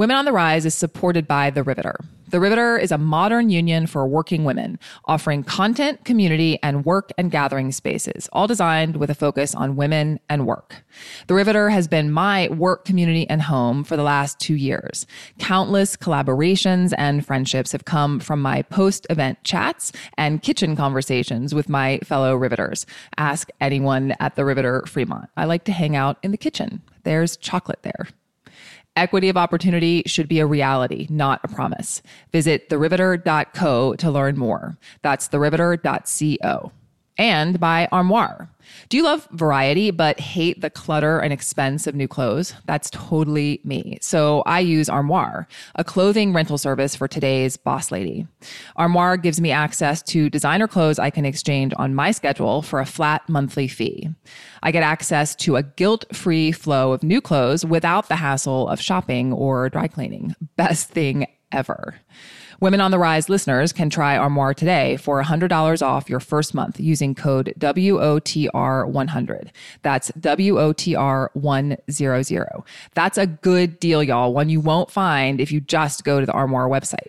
Women 0.00 0.16
on 0.16 0.24
the 0.24 0.32
Rise 0.32 0.64
is 0.64 0.74
supported 0.74 1.28
by 1.28 1.50
The 1.50 1.62
Riveter. 1.62 1.94
The 2.30 2.40
Riveter 2.40 2.78
is 2.78 2.90
a 2.90 2.96
modern 2.96 3.50
union 3.50 3.86
for 3.86 4.06
working 4.06 4.44
women, 4.44 4.78
offering 5.04 5.44
content, 5.44 6.06
community, 6.06 6.58
and 6.62 6.86
work 6.86 7.10
and 7.18 7.30
gathering 7.30 7.70
spaces, 7.70 8.26
all 8.32 8.46
designed 8.46 8.96
with 8.96 9.10
a 9.10 9.14
focus 9.14 9.54
on 9.54 9.76
women 9.76 10.18
and 10.30 10.46
work. 10.46 10.84
The 11.26 11.34
Riveter 11.34 11.68
has 11.68 11.86
been 11.86 12.10
my 12.10 12.48
work 12.48 12.86
community 12.86 13.28
and 13.28 13.42
home 13.42 13.84
for 13.84 13.98
the 13.98 14.02
last 14.02 14.40
two 14.40 14.54
years. 14.54 15.04
Countless 15.38 15.98
collaborations 15.98 16.94
and 16.96 17.26
friendships 17.26 17.72
have 17.72 17.84
come 17.84 18.20
from 18.20 18.40
my 18.40 18.62
post 18.62 19.06
event 19.10 19.44
chats 19.44 19.92
and 20.16 20.42
kitchen 20.42 20.76
conversations 20.76 21.54
with 21.54 21.68
my 21.68 21.98
fellow 22.04 22.34
Riveters. 22.36 22.86
Ask 23.18 23.50
anyone 23.60 24.14
at 24.18 24.36
the 24.36 24.46
Riveter 24.46 24.82
Fremont. 24.86 25.28
I 25.36 25.44
like 25.44 25.64
to 25.64 25.72
hang 25.72 25.94
out 25.94 26.16
in 26.22 26.30
the 26.30 26.38
kitchen. 26.38 26.80
There's 27.02 27.36
chocolate 27.36 27.82
there. 27.82 28.08
Equity 28.96 29.28
of 29.28 29.36
opportunity 29.36 30.02
should 30.06 30.28
be 30.28 30.40
a 30.40 30.46
reality, 30.46 31.06
not 31.08 31.40
a 31.44 31.48
promise. 31.48 32.02
Visit 32.32 32.68
theriveter.co 32.68 33.94
to 33.94 34.10
learn 34.10 34.36
more. 34.36 34.76
That's 35.02 35.28
theriveter.co 35.28 36.72
and 37.20 37.60
by 37.60 37.86
Armoire. 37.92 38.50
Do 38.88 38.96
you 38.96 39.04
love 39.04 39.28
variety 39.32 39.90
but 39.90 40.18
hate 40.18 40.62
the 40.62 40.70
clutter 40.70 41.18
and 41.18 41.32
expense 41.32 41.86
of 41.86 41.94
new 41.94 42.08
clothes? 42.08 42.54
That's 42.64 42.88
totally 42.88 43.60
me. 43.62 43.98
So 44.00 44.42
I 44.46 44.60
use 44.60 44.88
Armoire, 44.88 45.46
a 45.74 45.84
clothing 45.84 46.32
rental 46.32 46.56
service 46.56 46.96
for 46.96 47.06
today's 47.06 47.58
boss 47.58 47.90
lady. 47.90 48.26
Armoire 48.76 49.18
gives 49.18 49.40
me 49.40 49.50
access 49.50 50.02
to 50.04 50.30
designer 50.30 50.66
clothes 50.66 50.98
I 50.98 51.10
can 51.10 51.26
exchange 51.26 51.74
on 51.76 51.94
my 51.94 52.10
schedule 52.10 52.62
for 52.62 52.80
a 52.80 52.86
flat 52.86 53.28
monthly 53.28 53.68
fee. 53.68 54.08
I 54.62 54.70
get 54.70 54.82
access 54.82 55.34
to 55.36 55.56
a 55.56 55.62
guilt-free 55.62 56.52
flow 56.52 56.92
of 56.92 57.02
new 57.02 57.20
clothes 57.20 57.66
without 57.66 58.08
the 58.08 58.16
hassle 58.16 58.66
of 58.68 58.80
shopping 58.80 59.32
or 59.34 59.68
dry 59.68 59.88
cleaning. 59.88 60.34
Best 60.56 60.88
thing 60.88 61.26
ever. 61.52 61.94
Women 62.60 62.80
on 62.82 62.90
the 62.90 62.98
Rise 62.98 63.30
listeners 63.30 63.72
can 63.72 63.88
try 63.88 64.18
Armoire 64.18 64.52
today 64.52 64.98
for 64.98 65.22
$100 65.22 65.82
off 65.82 66.10
your 66.10 66.20
first 66.20 66.54
month 66.54 66.78
using 66.78 67.14
code 67.14 67.54
WOTR100. 67.58 69.48
That's 69.80 70.10
WOTR100. 70.10 72.64
That's 72.94 73.18
a 73.18 73.26
good 73.26 73.80
deal, 73.80 74.02
y'all, 74.02 74.34
one 74.34 74.50
you 74.50 74.60
won't 74.60 74.90
find 74.90 75.40
if 75.40 75.50
you 75.50 75.62
just 75.62 76.04
go 76.04 76.20
to 76.20 76.26
the 76.26 76.32
Armoire 76.32 76.68
website. 76.68 77.08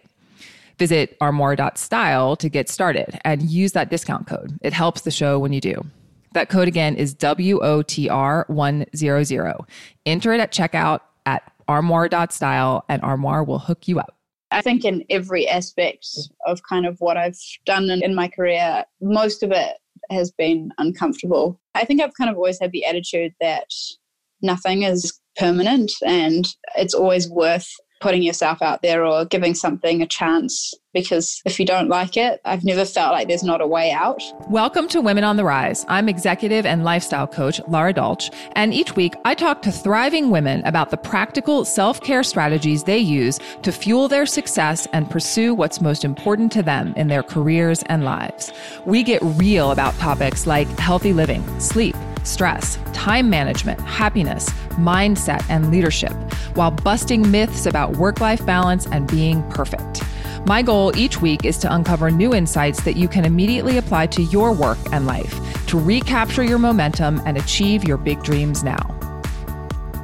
Visit 0.80 1.17
armoire.style 1.19 2.38
to 2.38 2.50
get 2.50 2.69
started 2.69 3.19
and 3.25 3.42
use 3.44 3.73
that 3.73 3.89
discount 3.89 4.28
code. 4.28 4.58
It 4.62 4.72
helps 4.72 5.02
the 5.02 5.12
show 5.12 5.38
when 5.38 5.52
you 5.52 5.59
do. 5.59 5.86
That 6.34 6.47
code 6.50 6.69
again 6.69 6.95
is 6.95 7.14
WOTR100. 7.14 9.66
Enter 10.06 10.34
it 10.34 10.39
at 10.39 10.53
checkout 10.53 11.02
at 11.25 11.52
armoire.style 11.67 12.86
and 12.88 13.02
Armoire 13.02 13.44
will 13.44 13.59
hook 13.59 13.89
you 13.89 14.00
up. 14.00 14.16
I 14.52 14.61
think 14.61 14.83
in 14.83 15.05
every 15.09 15.47
aspect 15.47 16.07
of 16.45 16.61
kind 16.67 16.85
of 16.85 16.99
what 16.99 17.17
I've 17.17 17.39
done 17.66 17.89
in, 17.89 18.03
in 18.03 18.13
my 18.13 18.27
career, 18.27 18.83
most 19.02 19.44
of 19.44 19.52
it 19.52 19.77
has 20.09 20.31
been 20.31 20.71
uncomfortable. 20.77 21.59
I 21.73 21.85
think 21.85 22.02
I've 22.02 22.13
kind 22.16 22.30
of 22.30 22.35
always 22.35 22.59
had 22.59 22.72
the 22.72 22.85
attitude 22.85 23.33
that 23.39 23.67
nothing 24.41 24.83
is 24.83 25.19
permanent 25.38 25.91
and 26.05 26.45
it's 26.75 26.94
always 26.94 27.29
worth 27.29 27.69
putting 28.02 28.23
yourself 28.23 28.61
out 28.61 28.81
there 28.81 29.05
or 29.05 29.25
giving 29.25 29.53
something 29.53 30.02
a 30.02 30.07
chance 30.07 30.73
because 30.94 31.41
if 31.45 31.59
you 31.59 31.66
don't 31.66 31.88
like 31.88 32.17
it, 32.17 32.41
I've 32.44 32.66
never 32.66 32.83
felt 32.83 33.13
like 33.13 33.27
there's 33.27 33.44
not 33.44 33.61
a 33.61 33.67
way 33.67 33.91
out. 33.91 34.21
Welcome 34.49 34.88
to 34.89 34.99
Women 34.99 35.23
on 35.23 35.38
the 35.38 35.45
Rise. 35.45 35.85
I'm 35.88 36.09
executive 36.09 36.66
and 36.66 36.83
lifestyle 36.83 37.27
coach 37.27 37.61
Lara 37.67 37.94
Dolch, 37.94 38.29
and 38.57 38.73
each 38.73 38.95
week 38.95 39.13
I 39.23 39.35
talk 39.35 39.61
to 39.61 39.72
thriving 39.72 40.31
women 40.31 40.61
about 40.66 40.89
the 40.89 40.97
practical 40.97 41.63
self 41.63 42.02
care 42.02 42.23
strategies 42.23 42.83
they 42.83 42.97
use 42.97 43.39
to 43.61 43.72
fuel 43.72 44.07
their 44.07 44.25
success 44.25 44.88
and 44.91 45.09
pursue 45.09 45.53
what's 45.53 45.79
most 45.79 46.03
important 46.03 46.52
to 46.53 46.63
them 46.63 46.94
in 46.97 47.07
their 47.07 47.23
careers 47.23 47.83
and 47.83 48.03
lives. 48.03 48.52
We 48.85 49.03
get 49.03 49.22
real 49.22 49.72
about 49.72 49.94
topics 49.95 50.45
like 50.45 50.67
healthy 50.78 51.13
living, 51.13 51.44
sleep, 51.59 51.95
stress, 52.24 52.78
time 52.94 53.30
management, 53.30 53.80
happiness, 53.82 54.50
mindset, 54.72 55.44
and 55.50 55.72
leadership, 55.72 56.14
while 56.56 56.72
busting 56.72 57.30
myths 57.30 57.66
about 57.66 57.98
work 57.98 58.20
life 58.20 58.46
balance 58.46 58.88
and 58.88 59.09
being 59.09 59.42
perfect. 59.50 60.04
My 60.46 60.62
goal 60.62 60.96
each 60.98 61.22
week 61.22 61.46
is 61.46 61.58
to 61.59 61.74
uncover 61.74 62.09
new 62.09 62.34
insights 62.34 62.82
that 62.84 62.96
you 62.96 63.08
can 63.08 63.26
immediately 63.26 63.78
apply 63.78 64.08
to 64.08 64.24
your 64.24 64.52
work 64.52 64.80
and 64.92 65.06
life 65.06 65.40
to 65.68 65.80
recapture 65.80 66.44
your 66.44 66.59
momentum 66.59 67.22
and 67.26 67.38
achieve 67.38 67.84
your 67.84 67.98
big 67.98 68.24
dreams 68.24 68.64
now. 68.64 68.98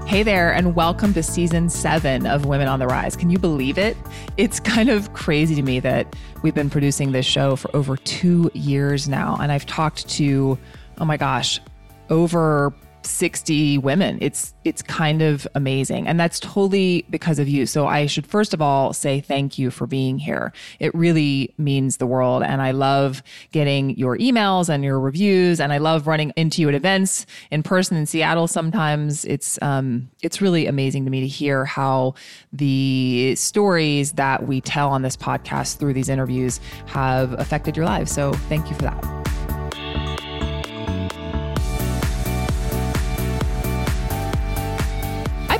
Hey 0.05 0.23
there, 0.23 0.53
and 0.53 0.73
welcome 0.73 1.13
to 1.15 1.23
season 1.23 1.69
seven 1.69 2.25
of 2.25 2.45
Women 2.45 2.69
on 2.69 2.79
the 2.79 2.87
Rise. 2.87 3.17
Can 3.17 3.29
you 3.29 3.39
believe 3.39 3.77
it? 3.77 3.97
It's 4.37 4.59
kind 4.61 4.89
of 4.89 5.11
crazy 5.11 5.53
to 5.55 5.61
me 5.61 5.81
that 5.81 6.15
we've 6.43 6.55
been 6.55 6.69
producing 6.69 7.11
this 7.11 7.25
show 7.25 7.57
for 7.57 7.75
over 7.75 7.97
two 7.97 8.49
years 8.53 9.09
now, 9.09 9.37
and 9.41 9.51
I've 9.51 9.65
talked 9.65 10.07
to, 10.11 10.57
oh 10.99 11.03
my 11.03 11.17
gosh, 11.17 11.59
over 12.09 12.73
60 13.07 13.77
women. 13.79 14.17
It's 14.21 14.53
it's 14.63 14.81
kind 14.81 15.21
of 15.21 15.47
amazing. 15.55 16.07
And 16.07 16.19
that's 16.19 16.39
totally 16.39 17.05
because 17.09 17.39
of 17.39 17.47
you. 17.47 17.65
So 17.65 17.87
I 17.87 18.05
should 18.05 18.27
first 18.27 18.53
of 18.53 18.61
all 18.61 18.93
say 18.93 19.21
thank 19.21 19.57
you 19.57 19.71
for 19.71 19.87
being 19.87 20.19
here. 20.19 20.51
It 20.79 20.93
really 20.93 21.53
means 21.57 21.97
the 21.97 22.05
world 22.05 22.43
and 22.43 22.61
I 22.61 22.71
love 22.71 23.23
getting 23.51 23.97
your 23.97 24.17
emails 24.17 24.69
and 24.69 24.83
your 24.83 24.99
reviews 24.99 25.59
and 25.59 25.71
I 25.71 25.77
love 25.77 26.05
running 26.05 26.33
into 26.35 26.61
you 26.61 26.69
at 26.69 26.75
events 26.75 27.25
in 27.49 27.63
person 27.63 27.97
in 27.97 28.05
Seattle 28.05 28.47
sometimes. 28.47 29.25
It's 29.25 29.57
um 29.61 30.09
it's 30.21 30.41
really 30.41 30.67
amazing 30.67 31.05
to 31.05 31.11
me 31.11 31.21
to 31.21 31.27
hear 31.27 31.65
how 31.65 32.15
the 32.51 33.35
stories 33.35 34.13
that 34.13 34.47
we 34.47 34.61
tell 34.61 34.89
on 34.89 35.01
this 35.01 35.15
podcast 35.15 35.77
through 35.77 35.93
these 35.93 36.09
interviews 36.09 36.59
have 36.87 37.33
affected 37.39 37.77
your 37.77 37.85
lives. 37.85 38.11
So 38.11 38.33
thank 38.33 38.69
you 38.69 38.75
for 38.75 38.83
that. 38.83 39.16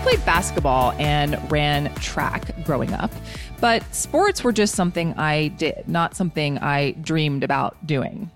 Played 0.07 0.25
basketball 0.25 0.93
and 0.99 1.37
ran 1.51 1.93
track 1.95 2.55
growing 2.63 2.93
up, 2.93 3.11
but 3.59 3.83
sports 3.93 4.41
were 4.41 4.53
just 4.53 4.73
something 4.73 5.13
I 5.15 5.49
did, 5.49 5.83
not 5.85 6.15
something 6.15 6.57
I 6.59 6.91
dreamed 6.91 7.43
about 7.43 7.85
doing. 7.85 8.31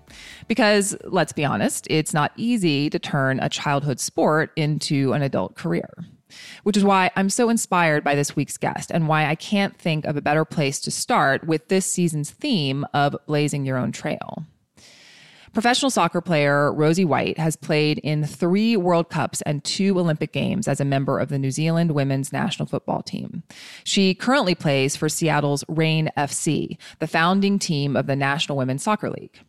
Because 0.48 0.94
let's 1.04 1.32
be 1.32 1.46
honest, 1.46 1.86
it's 1.88 2.12
not 2.12 2.30
easy 2.36 2.90
to 2.90 2.98
turn 2.98 3.40
a 3.40 3.48
childhood 3.48 4.00
sport 4.00 4.52
into 4.54 5.14
an 5.14 5.22
adult 5.22 5.56
career. 5.56 5.88
Which 6.62 6.76
is 6.76 6.84
why 6.84 7.10
I'm 7.16 7.30
so 7.30 7.48
inspired 7.48 8.04
by 8.04 8.16
this 8.16 8.36
week's 8.36 8.58
guest 8.58 8.90
and 8.90 9.08
why 9.08 9.24
I 9.24 9.34
can't 9.34 9.74
think 9.78 10.04
of 10.04 10.18
a 10.18 10.22
better 10.22 10.44
place 10.44 10.78
to 10.80 10.90
start 10.90 11.46
with 11.46 11.68
this 11.68 11.86
season's 11.86 12.30
theme 12.30 12.84
of 12.92 13.16
blazing 13.26 13.64
your 13.64 13.78
own 13.78 13.92
trail. 13.92 14.44
Professional 15.52 15.90
soccer 15.90 16.22
player 16.22 16.72
Rosie 16.72 17.04
White 17.04 17.38
has 17.38 17.56
played 17.56 17.98
in 17.98 18.24
three 18.24 18.74
World 18.74 19.10
Cups 19.10 19.42
and 19.42 19.62
two 19.62 19.98
Olympic 19.98 20.32
Games 20.32 20.66
as 20.66 20.80
a 20.80 20.84
member 20.84 21.18
of 21.18 21.28
the 21.28 21.38
New 21.38 21.50
Zealand 21.50 21.92
women's 21.92 22.32
national 22.32 22.66
football 22.66 23.02
team. 23.02 23.42
She 23.84 24.14
currently 24.14 24.54
plays 24.54 24.96
for 24.96 25.10
Seattle's 25.10 25.62
Reign 25.68 26.10
FC, 26.16 26.78
the 27.00 27.06
founding 27.06 27.58
team 27.58 27.96
of 27.96 28.06
the 28.06 28.16
National 28.16 28.56
Women's 28.56 28.82
Soccer 28.82 29.10
League. 29.10 29.40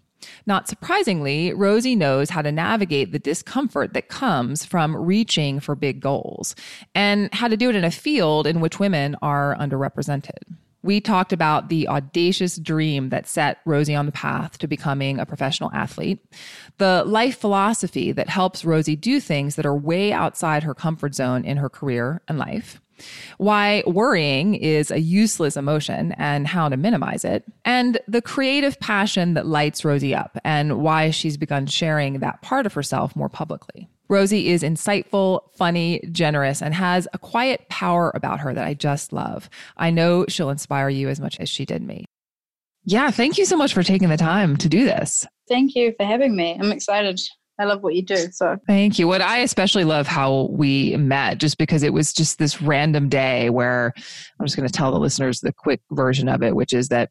Not 0.45 0.67
surprisingly, 0.67 1.53
Rosie 1.53 1.95
knows 1.95 2.29
how 2.29 2.41
to 2.41 2.51
navigate 2.51 3.13
the 3.13 3.19
discomfort 3.19 3.93
that 3.93 4.09
comes 4.09 4.65
from 4.65 4.97
reaching 4.97 5.61
for 5.61 5.73
big 5.73 6.01
goals 6.01 6.53
and 6.93 7.33
how 7.33 7.47
to 7.47 7.55
do 7.55 7.69
it 7.69 7.75
in 7.75 7.85
a 7.85 7.91
field 7.91 8.45
in 8.45 8.59
which 8.59 8.79
women 8.79 9.15
are 9.21 9.55
underrepresented. 9.57 10.39
We 10.83 10.99
talked 10.99 11.31
about 11.31 11.69
the 11.69 11.87
audacious 11.87 12.57
dream 12.57 13.09
that 13.09 13.25
set 13.25 13.59
Rosie 13.65 13.95
on 13.95 14.05
the 14.05 14.11
path 14.11 14.57
to 14.59 14.67
becoming 14.67 15.17
a 15.17 15.25
professional 15.25 15.71
athlete, 15.71 16.19
the 16.77 17.03
life 17.05 17.37
philosophy 17.37 18.11
that 18.11 18.29
helps 18.29 18.65
Rosie 18.65 18.97
do 18.97 19.21
things 19.21 19.55
that 19.55 19.65
are 19.65 19.75
way 19.75 20.11
outside 20.11 20.63
her 20.63 20.75
comfort 20.75 21.15
zone 21.15 21.45
in 21.45 21.57
her 21.57 21.69
career 21.69 22.21
and 22.27 22.37
life, 22.37 22.81
why 23.37 23.81
worrying 23.87 24.55
is 24.55 24.91
a 24.91 24.99
useless 24.99 25.55
emotion 25.55 26.11
and 26.13 26.47
how 26.47 26.67
to 26.67 26.75
minimize 26.75 27.23
it, 27.23 27.45
and 27.63 27.99
the 28.07 28.21
creative 28.21 28.77
passion 28.81 29.35
that 29.35 29.47
lights 29.47 29.85
Rosie 29.85 30.13
up 30.13 30.37
and 30.43 30.79
why 30.79 31.11
she's 31.11 31.37
begun 31.37 31.65
sharing 31.65 32.19
that 32.19 32.41
part 32.41 32.65
of 32.65 32.73
herself 32.73 33.15
more 33.15 33.29
publicly. 33.29 33.87
Rosie 34.13 34.49
is 34.49 34.63
insightful, 34.63 35.41
funny, 35.57 35.99
generous, 36.11 36.61
and 36.61 36.73
has 36.73 37.07
a 37.13 37.17
quiet 37.17 37.67
power 37.67 38.11
about 38.13 38.39
her 38.39 38.53
that 38.53 38.65
I 38.65 38.73
just 38.73 39.11
love. 39.11 39.49
I 39.75 39.89
know 39.89 40.25
she'll 40.29 40.49
inspire 40.51 40.89
you 40.89 41.09
as 41.09 41.19
much 41.19 41.39
as 41.39 41.49
she 41.49 41.65
did 41.65 41.81
me. 41.81 42.05
Yeah, 42.85 43.11
thank 43.11 43.37
you 43.37 43.45
so 43.45 43.57
much 43.57 43.73
for 43.73 43.81
taking 43.81 44.09
the 44.09 44.17
time 44.17 44.55
to 44.57 44.69
do 44.69 44.85
this. 44.85 45.25
Thank 45.47 45.75
you 45.75 45.93
for 45.97 46.05
having 46.05 46.35
me. 46.35 46.57
I'm 46.59 46.71
excited. 46.71 47.19
I 47.59 47.65
love 47.65 47.81
what 47.81 47.95
you 47.95 48.01
do. 48.01 48.27
So 48.31 48.57
thank 48.67 48.97
you. 48.97 49.07
What 49.07 49.21
I 49.21 49.39
especially 49.39 49.83
love 49.83 50.07
how 50.07 50.47
we 50.51 50.95
met, 50.97 51.37
just 51.37 51.57
because 51.57 51.83
it 51.83 51.93
was 51.93 52.11
just 52.11 52.39
this 52.39 52.61
random 52.61 53.09
day 53.09 53.49
where 53.49 53.93
I'm 54.39 54.45
just 54.45 54.57
going 54.57 54.67
to 54.67 54.73
tell 54.73 54.91
the 54.91 54.99
listeners 54.99 55.39
the 55.39 55.53
quick 55.53 55.81
version 55.91 56.27
of 56.27 56.41
it, 56.43 56.55
which 56.55 56.73
is 56.73 56.89
that 56.89 57.09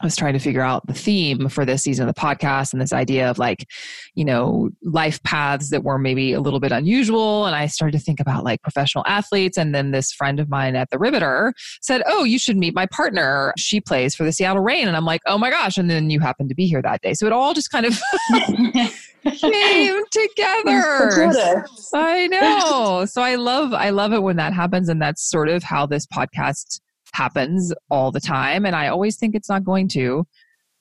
I 0.00 0.06
was 0.06 0.16
trying 0.16 0.32
to 0.32 0.40
figure 0.40 0.60
out 0.60 0.86
the 0.88 0.92
theme 0.92 1.48
for 1.48 1.64
this 1.64 1.82
season 1.82 2.08
of 2.08 2.12
the 2.12 2.20
podcast 2.20 2.72
and 2.72 2.82
this 2.82 2.92
idea 2.92 3.30
of 3.30 3.38
like, 3.38 3.68
you 4.14 4.24
know, 4.24 4.70
life 4.82 5.22
paths 5.22 5.70
that 5.70 5.84
were 5.84 5.98
maybe 5.98 6.32
a 6.32 6.40
little 6.40 6.58
bit 6.58 6.72
unusual. 6.72 7.46
And 7.46 7.54
I 7.54 7.66
started 7.66 7.96
to 7.98 8.04
think 8.04 8.18
about 8.18 8.42
like 8.42 8.60
professional 8.62 9.04
athletes. 9.06 9.56
And 9.56 9.72
then 9.72 9.92
this 9.92 10.12
friend 10.12 10.40
of 10.40 10.48
mine 10.48 10.74
at 10.74 10.90
the 10.90 10.98
Riveter 10.98 11.54
said, 11.80 12.02
Oh, 12.06 12.24
you 12.24 12.40
should 12.40 12.56
meet 12.56 12.74
my 12.74 12.86
partner. 12.86 13.54
She 13.56 13.80
plays 13.80 14.16
for 14.16 14.24
the 14.24 14.32
Seattle 14.32 14.62
Reign. 14.62 14.88
And 14.88 14.96
I'm 14.96 15.04
like, 15.04 15.22
Oh 15.26 15.38
my 15.38 15.48
gosh. 15.48 15.78
And 15.78 15.88
then 15.88 16.10
you 16.10 16.18
happened 16.18 16.48
to 16.48 16.56
be 16.56 16.66
here 16.66 16.82
that 16.82 17.00
day. 17.00 17.14
So 17.14 17.26
it 17.26 17.32
all 17.32 17.54
just 17.54 17.70
kind 17.70 17.86
of 17.86 17.96
came 19.32 20.02
together. 20.10 21.62
I 21.94 22.26
know. 22.26 23.04
So 23.06 23.22
I 23.22 23.36
love 23.36 23.72
I 23.72 23.90
love 23.90 24.12
it 24.12 24.24
when 24.24 24.36
that 24.36 24.52
happens. 24.52 24.88
And 24.88 25.00
that's 25.00 25.22
sort 25.22 25.48
of 25.48 25.62
how 25.62 25.86
this 25.86 26.04
podcast 26.04 26.80
happens 27.14 27.72
all 27.90 28.10
the 28.10 28.20
time. 28.20 28.66
And 28.66 28.76
I 28.76 28.88
always 28.88 29.16
think 29.16 29.34
it's 29.34 29.48
not 29.48 29.64
going 29.64 29.88
to. 29.88 30.26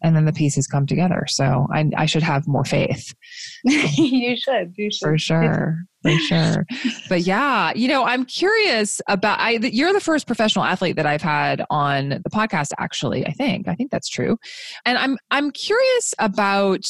And 0.01 0.17
then 0.17 0.25
the 0.25 0.33
pieces 0.33 0.67
come 0.67 0.85
together. 0.85 1.23
So 1.29 1.65
I, 1.71 1.89
I 1.95 2.05
should 2.07 2.23
have 2.23 2.45
more 2.45 2.65
faith. 2.65 3.15
you 3.63 4.35
should. 4.35 4.73
You 4.75 4.91
should. 4.91 4.99
For 4.99 5.17
sure. 5.17 5.77
For 6.01 6.17
sure. 6.17 6.65
But 7.07 7.21
yeah, 7.21 7.71
you 7.73 7.87
know, 7.87 8.03
I'm 8.03 8.25
curious 8.25 8.99
about, 9.07 9.39
I, 9.39 9.51
you're 9.51 9.93
the 9.93 10.01
first 10.01 10.27
professional 10.27 10.65
athlete 10.65 10.97
that 10.97 11.05
I've 11.05 11.21
had 11.21 11.63
on 11.69 12.09
the 12.09 12.29
podcast, 12.29 12.71
actually, 12.77 13.25
I 13.25 13.31
think. 13.31 13.69
I 13.69 13.75
think 13.75 13.91
that's 13.91 14.09
true. 14.09 14.37
And 14.83 14.97
I'm, 14.97 15.17
I'm 15.31 15.51
curious 15.51 16.13
about 16.19 16.83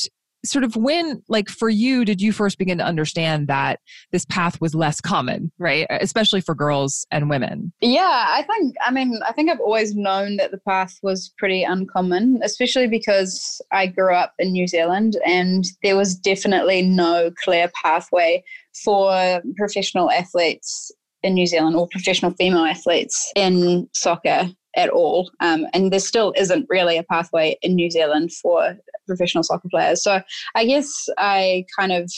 sort 0.46 0.64
of 0.64 0.76
when 0.76 1.22
like 1.28 1.50
for 1.50 1.70
you 1.70 2.04
did 2.06 2.22
you 2.22 2.32
first 2.32 2.58
begin 2.58 2.78
to 2.78 2.84
understand 2.84 3.48
that 3.48 3.80
this 4.12 4.26
path 4.26 4.60
was 4.60 4.76
less 4.76 5.00
common 5.00 5.52
right 5.58 5.88
especially 5.90 6.42
for 6.42 6.54
girls 6.54 7.06
and 7.12 7.30
women 7.30 7.72
yeah 7.82 8.26
i 8.30 8.44
think 8.44 8.76
i 8.86 8.92
mean 8.92 9.20
i 9.26 9.32
think 9.32 9.50
i've 9.50 9.60
always 9.60 9.96
known 9.96 10.38
that 10.38 10.52
the 10.52 10.60
path 10.60 10.98
was 11.02 11.34
pretty 11.38 11.64
uncommon 11.64 12.40
especially 12.44 12.88
because 12.88 13.62
i 13.72 13.88
grew 13.88 14.14
up 14.14 14.34
in 14.40 14.52
new 14.52 14.68
zealand 14.68 15.18
and 15.26 15.66
there 15.82 15.96
was 15.96 16.16
definitely 16.16 16.82
no 16.82 17.32
clear 17.44 17.70
pathway 17.82 18.44
for 18.84 19.42
professional 19.56 20.12
athletes 20.12 20.92
in 21.24 21.34
new 21.34 21.46
zealand 21.46 21.76
or 21.76 21.88
professional 21.88 22.32
female 22.32 22.66
athletes 22.66 23.32
in 23.36 23.88
soccer 23.94 24.50
at 24.76 24.90
all. 24.90 25.30
Um, 25.40 25.68
and 25.74 25.92
there 25.92 26.00
still 26.00 26.34
isn't 26.36 26.66
really 26.70 26.98
a 26.98 27.04
pathway 27.04 27.58
in 27.62 27.76
New 27.76 27.90
Zealand 27.92 28.32
for 28.34 28.76
professional 29.08 29.44
soccer 29.44 29.68
players. 29.70 30.04
So 30.04 30.22
I 30.56 30.66
guess 30.66 31.10
I 31.18 31.66
kind 31.78 31.92
of, 31.92 32.12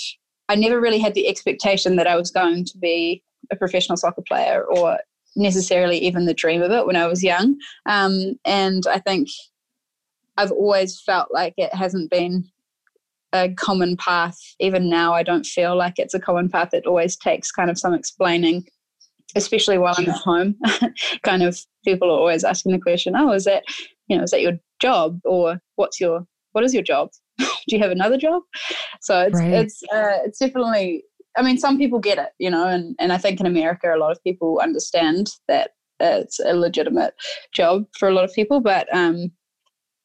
I 0.50 0.56
never 0.56 0.80
really 0.80 1.00
had 1.00 1.14
the 1.14 1.28
expectation 1.28 1.96
that 1.96 2.08
I 2.08 2.16
was 2.16 2.32
going 2.32 2.66
to 2.66 2.78
be 2.78 3.24
a 3.52 3.56
professional 3.56 3.98
soccer 3.98 4.24
player 4.28 4.64
or 4.64 5.00
necessarily 5.36 5.98
even 5.98 6.26
the 6.26 6.34
dream 6.34 6.62
of 6.62 6.72
it 6.72 6.86
when 6.86 6.96
I 6.96 7.08
was 7.08 7.24
young. 7.24 7.58
Um, 7.86 8.40
and 8.46 8.86
I 8.88 9.00
think 9.00 9.28
I've 10.38 10.52
always 10.52 11.02
felt 11.02 11.30
like 11.32 11.54
it 11.58 11.74
hasn't 11.74 12.10
been 12.10 12.46
a 13.34 13.54
common 13.54 13.98
path. 13.98 14.38
Even 14.60 14.90
now, 14.90 15.14
I 15.14 15.24
don't 15.24 15.46
feel 15.46 15.76
like 15.76 15.96
it's 15.98 16.14
a 16.14 16.20
common 16.20 16.50
path. 16.50 16.74
It 16.74 16.86
always 16.86 17.18
takes 17.18 17.52
kind 17.52 17.70
of 17.70 17.78
some 17.78 17.94
explaining 17.94 18.66
especially 19.36 19.78
while 19.78 19.96
I'm 19.98 20.10
at 20.10 20.16
home, 20.16 20.56
kind 21.24 21.44
of 21.44 21.60
people 21.84 22.10
are 22.10 22.18
always 22.18 22.44
asking 22.44 22.72
the 22.72 22.80
question, 22.80 23.16
"Oh, 23.16 23.32
is 23.32 23.44
that 23.46 23.64
you 24.08 24.18
know 24.18 24.24
is 24.24 24.32
that 24.32 24.42
your 24.42 24.54
job 24.82 25.20
or 25.24 25.60
what's 25.76 26.00
your 26.00 26.26
what 26.56 26.64
is 26.64 26.74
your 26.74 26.84
job? 26.84 27.10
Do 27.38 27.46
you 27.68 27.80
have 27.80 27.92
another 27.92 28.18
job?" 28.18 28.42
So 29.02 29.22
it's 29.22 29.40
right. 29.40 29.54
it's 29.54 29.84
uh, 29.94 30.24
it's 30.26 30.40
definitely. 30.40 31.04
I 31.38 31.42
mean, 31.42 31.58
some 31.58 31.78
people 31.78 32.00
get 32.00 32.18
it, 32.18 32.30
you 32.40 32.50
know, 32.50 32.66
and 32.66 32.96
and 32.98 33.12
I 33.12 33.18
think 33.18 33.40
in 33.40 33.46
America 33.46 33.94
a 33.94 34.00
lot 34.00 34.12
of 34.12 34.24
people 34.24 34.60
understand 34.64 35.28
that 35.50 35.72
it's 36.00 36.40
a 36.40 36.54
legitimate 36.54 37.14
job 37.54 37.86
for 37.98 38.08
a 38.08 38.14
lot 38.14 38.24
of 38.24 38.34
people, 38.34 38.62
but 38.62 38.88
um, 38.96 39.32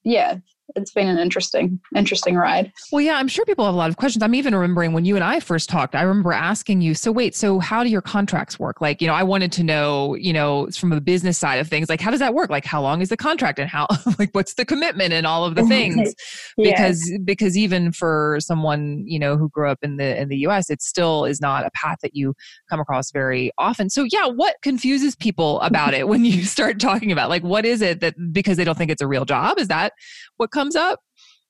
yeah, 0.05 0.37
it's 0.77 0.93
been 0.93 1.09
an 1.09 1.19
interesting 1.19 1.81
interesting 1.95 2.37
ride. 2.37 2.73
Well 2.93 3.01
yeah 3.01 3.17
i'm 3.17 3.29
sure 3.29 3.45
people 3.45 3.65
have 3.65 3.75
a 3.75 3.79
lot 3.79 3.91
of 3.91 3.97
questions. 3.97 4.23
I'm 4.23 4.35
even 4.35 4.55
remembering 4.55 4.93
when 4.93 5.05
you 5.05 5.15
and 5.15 5.25
i 5.25 5.41
first 5.41 5.69
talked 5.69 5.95
i 5.95 6.03
remember 6.03 6.33
asking 6.33 6.81
you 6.81 6.95
so 6.95 7.13
wait 7.13 7.35
so 7.35 7.59
how 7.59 7.83
do 7.83 7.91
your 7.91 8.03
contracts 8.03 8.59
work? 8.59 8.81
Like 8.81 9.01
you 9.01 9.07
know 9.07 9.15
i 9.15 9.23
wanted 9.23 9.53
to 9.53 9.65
know 9.65 10.15
you 10.15 10.33
know 10.33 10.69
from 10.69 10.91
the 10.91 11.01
business 11.01 11.39
side 11.39 11.57
of 11.57 11.69
things 11.69 11.89
like 11.89 12.01
how 12.01 12.11
does 12.11 12.21
that 12.21 12.35
work? 12.35 12.51
Like 12.51 12.65
how 12.65 12.83
long 12.83 13.01
is 13.01 13.09
the 13.09 13.17
contract 13.17 13.59
and 13.59 13.69
how 13.69 13.87
like 14.19 14.31
what's 14.33 14.55
the 14.55 14.65
commitment 14.65 15.13
and 15.13 15.27
all 15.27 15.45
of 15.45 15.55
the 15.55 15.65
things? 15.67 16.15
Yeah. 16.57 16.71
because 16.71 17.13
because 17.25 17.57
even 17.57 17.93
for 17.93 18.39
someone 18.41 19.05
you 19.07 19.19
know 19.19 19.37
who 19.37 19.49
grew 19.49 19.69
up 19.69 19.79
in 19.83 19.97
the 19.97 20.21
in 20.21 20.29
the 20.29 20.37
us 20.39 20.71
it 20.71 20.83
still 20.83 21.25
is 21.25 21.41
not 21.41 21.67
a 21.67 21.71
path 21.73 21.99
that 22.03 22.15
you 22.15 22.35
come 22.69 22.81
across 22.81 23.11
very 23.11 23.51
often. 23.59 23.91
So 23.91 24.07
yeah 24.11 24.27
what 24.27 24.57
confuses 24.63 25.15
people 25.17 25.61
about 25.61 25.95
it 26.01 26.09
when 26.09 26.25
you 26.25 26.45
start 26.45 26.81
talking 26.81 27.13
about 27.13 27.29
like 27.29 27.43
what 27.43 27.65
is 27.65 27.83
it 27.83 28.01
that 28.01 28.15
because 28.33 28.57
they 28.57 28.65
don't 28.65 28.79
think 28.79 28.91
it's 28.91 29.03
a 29.03 29.09
real 29.09 29.25
job? 29.25 29.59
Is 29.59 29.69
that 29.69 29.93
what 30.37 30.51
comes 30.51 30.60
up? 30.77 31.01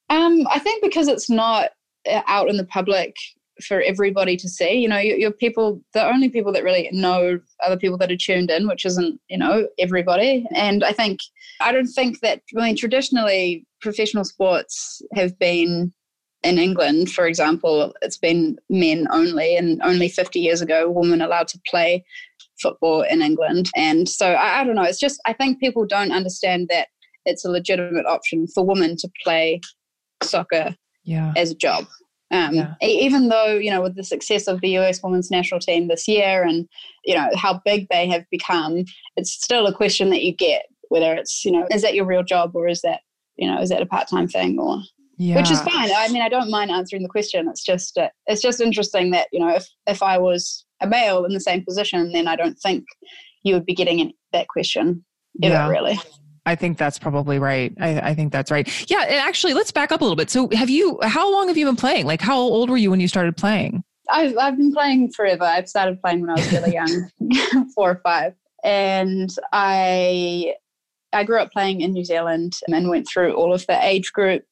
Um, 0.08 0.46
I 0.50 0.58
think 0.58 0.82
because 0.82 1.08
it's 1.08 1.30
not 1.30 1.70
uh, 2.08 2.22
out 2.26 2.48
in 2.48 2.56
the 2.56 2.64
public 2.64 3.14
for 3.60 3.82
everybody 3.82 4.36
to 4.36 4.48
see. 4.48 4.72
You 4.78 4.88
know, 4.88 4.98
you're 4.98 5.30
people, 5.30 5.82
the 5.92 6.06
only 6.06 6.28
people 6.28 6.52
that 6.52 6.64
really 6.64 6.88
know 6.92 7.38
other 7.62 7.76
people 7.76 7.98
that 7.98 8.10
are 8.10 8.16
tuned 8.16 8.50
in, 8.50 8.66
which 8.66 8.84
isn't, 8.84 9.20
you 9.28 9.38
know, 9.38 9.68
everybody. 9.78 10.46
And 10.54 10.82
I 10.82 10.92
think, 10.92 11.20
I 11.60 11.72
don't 11.72 11.86
think 11.86 12.20
that, 12.20 12.42
I 12.56 12.62
mean, 12.62 12.76
traditionally, 12.76 13.66
professional 13.80 14.24
sports 14.24 15.02
have 15.14 15.38
been 15.38 15.92
in 16.42 16.58
England, 16.58 17.10
for 17.10 17.26
example, 17.26 17.94
it's 18.00 18.16
been 18.16 18.56
men 18.70 19.06
only, 19.10 19.56
and 19.56 19.80
only 19.82 20.08
50 20.08 20.40
years 20.40 20.62
ago, 20.62 20.90
women 20.90 21.20
allowed 21.20 21.48
to 21.48 21.60
play 21.66 22.02
football 22.62 23.02
in 23.02 23.20
England. 23.20 23.68
And 23.76 24.08
so 24.08 24.32
I, 24.32 24.60
I 24.60 24.64
don't 24.64 24.74
know, 24.74 24.82
it's 24.82 24.98
just, 24.98 25.20
I 25.26 25.34
think 25.34 25.60
people 25.60 25.84
don't 25.84 26.12
understand 26.12 26.68
that 26.70 26.88
it's 27.30 27.44
a 27.44 27.50
legitimate 27.50 28.06
option 28.06 28.46
for 28.46 28.64
women 28.64 28.96
to 28.98 29.08
play 29.24 29.60
soccer 30.22 30.74
yeah. 31.04 31.32
as 31.36 31.50
a 31.50 31.54
job. 31.54 31.86
Um, 32.32 32.54
yeah. 32.54 32.74
Even 32.80 33.28
though, 33.28 33.54
you 33.54 33.70
know, 33.70 33.82
with 33.82 33.96
the 33.96 34.04
success 34.04 34.46
of 34.46 34.60
the 34.60 34.76
US 34.78 35.02
women's 35.02 35.30
national 35.30 35.60
team 35.60 35.88
this 35.88 36.06
year 36.06 36.44
and, 36.44 36.68
you 37.04 37.14
know, 37.14 37.28
how 37.34 37.60
big 37.64 37.86
they 37.90 38.06
have 38.08 38.24
become, 38.30 38.84
it's 39.16 39.32
still 39.32 39.66
a 39.66 39.74
question 39.74 40.10
that 40.10 40.22
you 40.22 40.34
get 40.34 40.66
whether 40.90 41.14
it's, 41.14 41.44
you 41.44 41.52
know, 41.52 41.66
is 41.70 41.82
that 41.82 41.94
your 41.94 42.04
real 42.04 42.22
job 42.22 42.50
or 42.54 42.68
is 42.68 42.82
that, 42.82 43.00
you 43.36 43.50
know, 43.50 43.60
is 43.60 43.70
that 43.70 43.82
a 43.82 43.86
part 43.86 44.08
time 44.08 44.28
thing 44.28 44.58
or. 44.58 44.78
Yeah. 45.22 45.36
Which 45.36 45.50
is 45.50 45.60
fine. 45.60 45.90
I 45.94 46.08
mean, 46.08 46.22
I 46.22 46.30
don't 46.30 46.50
mind 46.50 46.70
answering 46.70 47.02
the 47.02 47.08
question. 47.08 47.46
It's 47.46 47.62
just, 47.62 47.98
uh, 47.98 48.08
it's 48.26 48.40
just 48.40 48.58
interesting 48.58 49.10
that 49.10 49.28
you 49.32 49.38
know, 49.38 49.54
if 49.54 49.68
if 49.86 50.02
I 50.02 50.16
was 50.16 50.64
a 50.80 50.86
male 50.86 51.26
in 51.26 51.34
the 51.34 51.40
same 51.40 51.62
position, 51.62 52.10
then 52.12 52.26
I 52.26 52.36
don't 52.36 52.58
think 52.58 52.86
you 53.42 53.52
would 53.52 53.66
be 53.66 53.74
getting 53.74 54.12
that 54.32 54.48
question 54.48 55.04
ever, 55.42 55.54
yeah. 55.54 55.68
really. 55.68 55.98
I 56.46 56.54
think 56.54 56.78
that's 56.78 56.98
probably 56.98 57.38
right. 57.38 57.72
I, 57.80 58.00
I, 58.00 58.14
think 58.14 58.32
that's 58.32 58.50
right. 58.50 58.68
Yeah. 58.90 59.02
And 59.02 59.16
actually, 59.16 59.54
let's 59.54 59.70
back 59.70 59.92
up 59.92 60.00
a 60.00 60.04
little 60.04 60.16
bit. 60.16 60.30
So, 60.30 60.48
have 60.52 60.70
you, 60.70 60.98
how 61.02 61.30
long 61.30 61.48
have 61.48 61.56
you 61.56 61.66
been 61.66 61.76
playing? 61.76 62.06
Like, 62.06 62.20
how 62.20 62.38
old 62.38 62.70
were 62.70 62.76
you 62.76 62.90
when 62.90 63.00
you 63.00 63.08
started 63.08 63.36
playing? 63.36 63.84
I've, 64.10 64.36
I've 64.36 64.56
been 64.56 64.72
playing 64.72 65.12
forever. 65.12 65.44
I've 65.44 65.68
started 65.68 66.00
playing 66.00 66.22
when 66.22 66.30
I 66.30 66.34
was 66.34 66.52
really 66.52 66.72
young, 66.72 67.10
four 67.74 67.90
or 67.90 68.00
five. 68.02 68.34
And 68.64 69.30
I, 69.52 70.54
I 71.12 71.24
grew 71.24 71.38
up 71.38 71.52
playing 71.52 71.80
in 71.80 71.92
New 71.92 72.04
Zealand 72.04 72.58
and 72.68 72.88
went 72.88 73.08
through 73.08 73.34
all 73.34 73.52
of 73.52 73.66
the 73.66 73.78
age 73.84 74.12
group 74.12 74.42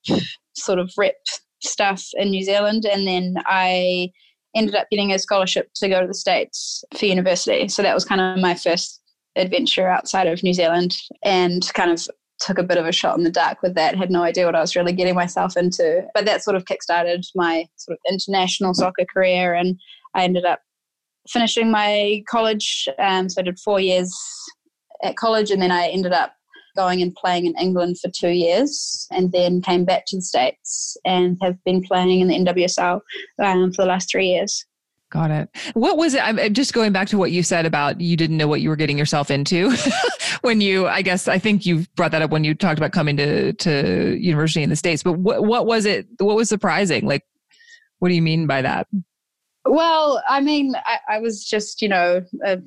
sort 0.55 0.79
of 0.79 0.93
rep 0.97 1.17
stuff 1.61 2.05
in 2.15 2.31
New 2.31 2.45
Zealand. 2.45 2.85
And 2.85 3.07
then 3.07 3.37
I 3.47 4.11
ended 4.55 4.75
up 4.75 4.89
getting 4.91 5.13
a 5.13 5.19
scholarship 5.19 5.71
to 5.77 5.89
go 5.89 6.01
to 6.01 6.07
the 6.07 6.15
States 6.15 6.85
for 6.97 7.07
university. 7.07 7.69
So 7.69 7.83
that 7.83 7.95
was 7.95 8.05
kind 8.05 8.21
of 8.21 8.39
my 8.39 8.55
first 8.55 9.01
adventure 9.39 9.89
outside 9.89 10.27
of 10.27 10.43
New 10.43 10.53
Zealand 10.53 10.97
and 11.23 11.71
kind 11.75 11.91
of 11.91 12.07
took 12.41 12.59
a 12.59 12.63
bit 12.63 12.79
of 12.79 12.87
a 12.87 12.93
shot 12.93 13.17
in 13.19 13.25
the 13.25 13.31
dark 13.31 13.63
with 13.63 13.75
that. 13.75 13.97
Had 13.97 14.11
no 14.11 14.23
idea 14.23 14.47
what 14.47 14.55
I 14.55 14.61
was 14.61 14.77
really 14.77 14.93
getting 14.93 15.15
myself 15.15 15.57
into. 15.57 16.05
But 16.15 16.25
that 16.27 16.43
sort 16.43 16.57
of 16.57 16.65
kickstarted 16.65 17.27
my 17.35 17.67
sort 17.77 17.99
of 17.99 18.13
international 18.13 18.75
soccer 18.75 19.05
career, 19.13 19.55
and 19.55 19.79
I 20.15 20.25
ended 20.25 20.45
up 20.45 20.61
finishing 21.29 21.71
my 21.71 22.23
college. 22.29 22.89
Um, 22.99 23.29
so 23.29 23.41
I 23.41 23.45
did 23.45 23.59
four 23.59 23.81
years 23.81 24.15
at 25.03 25.17
college, 25.17 25.51
and 25.51 25.61
then 25.61 25.73
I 25.73 25.89
ended 25.89 26.13
up 26.13 26.33
going 26.77 27.03
and 27.03 27.15
playing 27.15 27.47
in 27.47 27.57
England 27.59 27.99
for 27.99 28.11
two 28.11 28.31
years, 28.31 29.07
and 29.11 29.33
then 29.33 29.61
came 29.61 29.85
back 29.85 30.05
to 30.07 30.17
the 30.17 30.23
States 30.23 30.97
and 31.05 31.37
have 31.43 31.63
been 31.65 31.83
playing 31.83 32.21
in 32.21 32.29
the 32.29 32.39
NWSL 32.39 33.01
um, 33.43 33.73
for 33.73 33.83
the 33.83 33.89
last 33.89 34.11
three 34.11 34.29
years. 34.29 34.65
Got 35.11 35.31
it. 35.31 35.49
What 35.73 35.97
was 35.97 36.13
it? 36.13 36.23
I'm 36.23 36.53
just 36.53 36.75
going 36.75 36.93
back 36.93 37.09
to 37.09 37.19
what 37.19 37.33
you 37.33 37.43
said 37.43 37.65
about 37.65 37.99
you 38.01 38.15
didn't 38.15 38.37
know 38.37 38.47
what 38.47 38.61
you 38.61 38.69
were 38.69 38.77
getting 38.77 38.99
yourself 38.99 39.31
into 39.31 39.75
when 40.43 40.61
you, 40.61 40.87
I 40.87 41.01
guess, 41.01 41.29
I 41.29 41.39
think 41.39 41.65
you 41.65 41.87
brought 41.97 42.11
that 42.11 42.21
up 42.21 42.31
when 42.31 42.45
you 42.45 42.55
talked 42.55 42.79
about 42.79 42.93
coming 42.93 43.17
to, 43.17 43.55
to 43.55 44.19
university 44.19 44.63
in 44.63 44.69
the 44.69 44.77
States, 44.77 45.03
but 45.03 45.15
what, 45.15 45.45
what 45.45 45.65
was 45.65 45.87
it? 45.87 46.07
What 46.19 46.37
was 46.37 46.51
surprising? 46.51 47.07
Like, 47.07 47.25
what 48.01 48.11
do 48.11 48.15
you 48.15 48.23
mean 48.23 48.47
by 48.47 48.61
that? 48.61 48.87
Well, 49.65 50.23
I 50.29 50.41
mean, 50.41 50.75
I, 50.77 51.17
I 51.17 51.19
was 51.21 51.43
just, 51.43 51.81
you 51.81 51.89
know, 51.89 52.23
a 52.45 52.61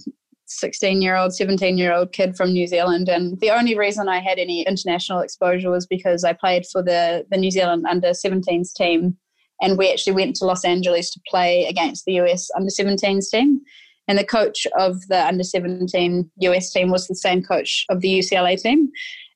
16 0.47 1.01
year 1.01 1.15
old, 1.15 1.35
17 1.35 1.77
year 1.77 1.93
old 1.93 2.11
kid 2.11 2.35
from 2.35 2.53
New 2.53 2.65
Zealand. 2.65 3.07
And 3.07 3.39
the 3.39 3.51
only 3.51 3.77
reason 3.77 4.09
I 4.09 4.19
had 4.19 4.39
any 4.39 4.63
international 4.63 5.21
exposure 5.21 5.69
was 5.69 5.85
because 5.85 6.23
I 6.23 6.33
played 6.33 6.65
for 6.71 6.81
the, 6.81 7.25
the 7.29 7.37
New 7.37 7.51
Zealand 7.51 7.85
under 7.87 8.09
17s 8.09 8.73
team 8.73 9.17
and 9.61 9.77
we 9.77 9.91
actually 9.91 10.13
went 10.13 10.35
to 10.37 10.45
Los 10.45 10.65
Angeles 10.65 11.11
to 11.11 11.21
play 11.29 11.65
against 11.65 12.05
the 12.05 12.13
US 12.13 12.49
under 12.55 12.69
17s 12.69 13.29
team. 13.29 13.61
And 14.07 14.17
the 14.17 14.25
coach 14.25 14.65
of 14.77 15.07
the 15.07 15.25
under 15.25 15.43
17 15.43 16.29
US 16.39 16.71
team 16.71 16.89
was 16.89 17.07
the 17.07 17.15
same 17.15 17.43
coach 17.43 17.85
of 17.89 18.01
the 18.01 18.19
UCLA 18.19 18.61
team. 18.61 18.89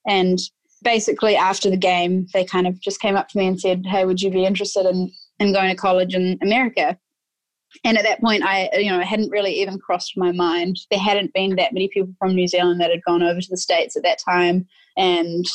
And 0.07 0.39
basically 0.83 1.35
after 1.35 1.69
the 1.69 1.77
game, 1.77 2.27
they 2.33 2.43
kind 2.43 2.67
of 2.67 2.79
just 2.81 2.99
came 2.99 3.15
up 3.15 3.29
to 3.29 3.37
me 3.37 3.47
and 3.47 3.59
said, 3.59 3.85
"Hey, 3.85 4.05
would 4.05 4.21
you 4.21 4.31
be 4.31 4.45
interested 4.45 4.85
in 4.85 5.11
in 5.39 5.53
going 5.53 5.69
to 5.69 5.75
college 5.75 6.15
in 6.15 6.37
America?" 6.41 6.97
And 7.83 7.97
at 7.97 8.03
that 8.03 8.21
point, 8.21 8.43
I 8.43 8.69
you 8.77 8.89
know 8.89 9.01
hadn't 9.01 9.31
really 9.31 9.61
even 9.61 9.79
crossed 9.79 10.17
my 10.17 10.31
mind. 10.31 10.77
There 10.89 10.99
hadn't 10.99 11.33
been 11.33 11.55
that 11.55 11.73
many 11.73 11.89
people 11.89 12.13
from 12.19 12.35
New 12.35 12.47
Zealand 12.47 12.81
that 12.81 12.91
had 12.91 13.03
gone 13.05 13.23
over 13.23 13.41
to 13.41 13.49
the 13.49 13.57
states 13.57 13.95
at 13.95 14.03
that 14.03 14.19
time, 14.23 14.65
and 14.97 15.45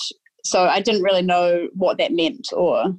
so 0.45 0.65
I 0.65 0.81
didn't 0.81 1.03
really 1.03 1.23
know 1.23 1.69
what 1.75 1.99
that 1.99 2.13
meant 2.13 2.49
or 2.53 2.95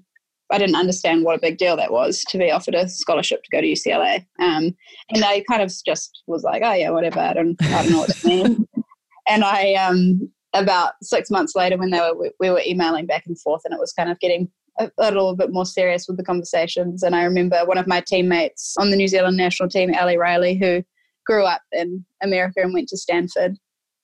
I 0.51 0.57
didn't 0.57 0.75
understand 0.75 1.23
what 1.23 1.35
a 1.35 1.41
big 1.41 1.57
deal 1.57 1.75
that 1.77 1.91
was 1.91 2.23
to 2.29 2.37
be 2.37 2.51
offered 2.51 2.75
a 2.75 2.89
scholarship 2.89 3.43
to 3.43 3.49
go 3.51 3.61
to 3.61 3.67
UCLA. 3.67 4.25
Um, 4.39 4.75
and 5.09 5.23
I 5.23 5.43
kind 5.49 5.61
of 5.61 5.71
just 5.85 6.23
was 6.27 6.43
like, 6.43 6.61
oh 6.63 6.73
yeah, 6.73 6.89
whatever. 6.89 7.19
I 7.19 7.33
don't, 7.33 7.55
I 7.61 7.83
don't 7.83 7.91
know 7.91 7.99
what 7.99 8.15
to 8.15 8.27
mean. 8.27 8.67
and 9.27 9.43
I, 9.43 9.73
um, 9.75 10.29
about 10.53 10.93
six 11.01 11.29
months 11.29 11.55
later, 11.55 11.77
when 11.77 11.91
they 11.91 11.99
were, 11.99 12.31
we 12.39 12.49
were 12.49 12.61
emailing 12.65 13.05
back 13.05 13.25
and 13.25 13.39
forth, 13.39 13.61
and 13.65 13.73
it 13.73 13.79
was 13.79 13.93
kind 13.93 14.11
of 14.11 14.19
getting 14.19 14.49
a, 14.79 14.91
a 14.97 15.05
little 15.05 15.35
bit 15.35 15.51
more 15.51 15.65
serious 15.65 16.07
with 16.07 16.17
the 16.17 16.23
conversations. 16.23 17.03
And 17.03 17.15
I 17.15 17.23
remember 17.23 17.63
one 17.65 17.77
of 17.77 17.87
my 17.87 18.01
teammates 18.01 18.75
on 18.77 18.91
the 18.91 18.97
New 18.97 19.07
Zealand 19.07 19.37
national 19.37 19.69
team, 19.69 19.93
Ali 19.93 20.17
Riley, 20.17 20.55
who 20.55 20.83
grew 21.25 21.45
up 21.45 21.61
in 21.71 22.05
America 22.21 22.61
and 22.61 22.73
went 22.73 22.89
to 22.89 22.97
Stanford. 22.97 23.57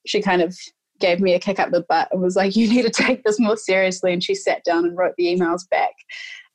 She 0.06 0.22
kind 0.22 0.42
of 0.42 0.56
gave 1.00 1.20
me 1.20 1.34
a 1.34 1.38
kick 1.38 1.60
up 1.60 1.70
the 1.70 1.84
butt 1.88 2.08
and 2.10 2.20
was 2.20 2.36
like, 2.36 2.56
"You 2.56 2.68
need 2.68 2.82
to 2.82 2.90
take 2.90 3.24
this 3.24 3.38
more 3.38 3.56
seriously." 3.56 4.12
And 4.12 4.22
she 4.22 4.34
sat 4.34 4.64
down 4.64 4.84
and 4.84 4.96
wrote 4.96 5.14
the 5.16 5.26
emails 5.26 5.68
back. 5.70 5.92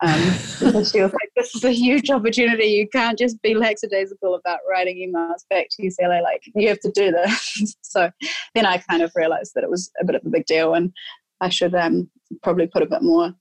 Um, 0.03 0.83
she 0.83 1.01
was 1.01 1.13
like, 1.13 1.31
"This 1.35 1.55
is 1.55 1.63
a 1.63 1.71
huge 1.71 2.09
opportunity. 2.09 2.65
You 2.65 2.87
can't 2.89 3.17
just 3.17 3.41
be 3.41 3.55
lackadaisical 3.55 4.35
about 4.35 4.59
writing 4.69 4.97
emails 4.97 5.45
back 5.49 5.67
to 5.71 5.83
UCLA. 5.83 6.21
Like, 6.21 6.43
you 6.55 6.67
have 6.67 6.79
to 6.81 6.91
do 6.93 7.11
this." 7.11 7.75
so 7.81 8.11
then 8.53 8.65
I 8.65 8.77
kind 8.77 9.01
of 9.01 9.11
realized 9.15 9.53
that 9.55 9.63
it 9.63 9.69
was 9.69 9.91
a 10.01 10.05
bit 10.05 10.15
of 10.15 10.25
a 10.25 10.29
big 10.29 10.45
deal, 10.45 10.73
and 10.73 10.91
I 11.39 11.49
should 11.49 11.73
um, 11.73 12.09
probably 12.41 12.67
put 12.67 12.83
a 12.83 12.87
bit 12.87 13.01
more 13.01 13.33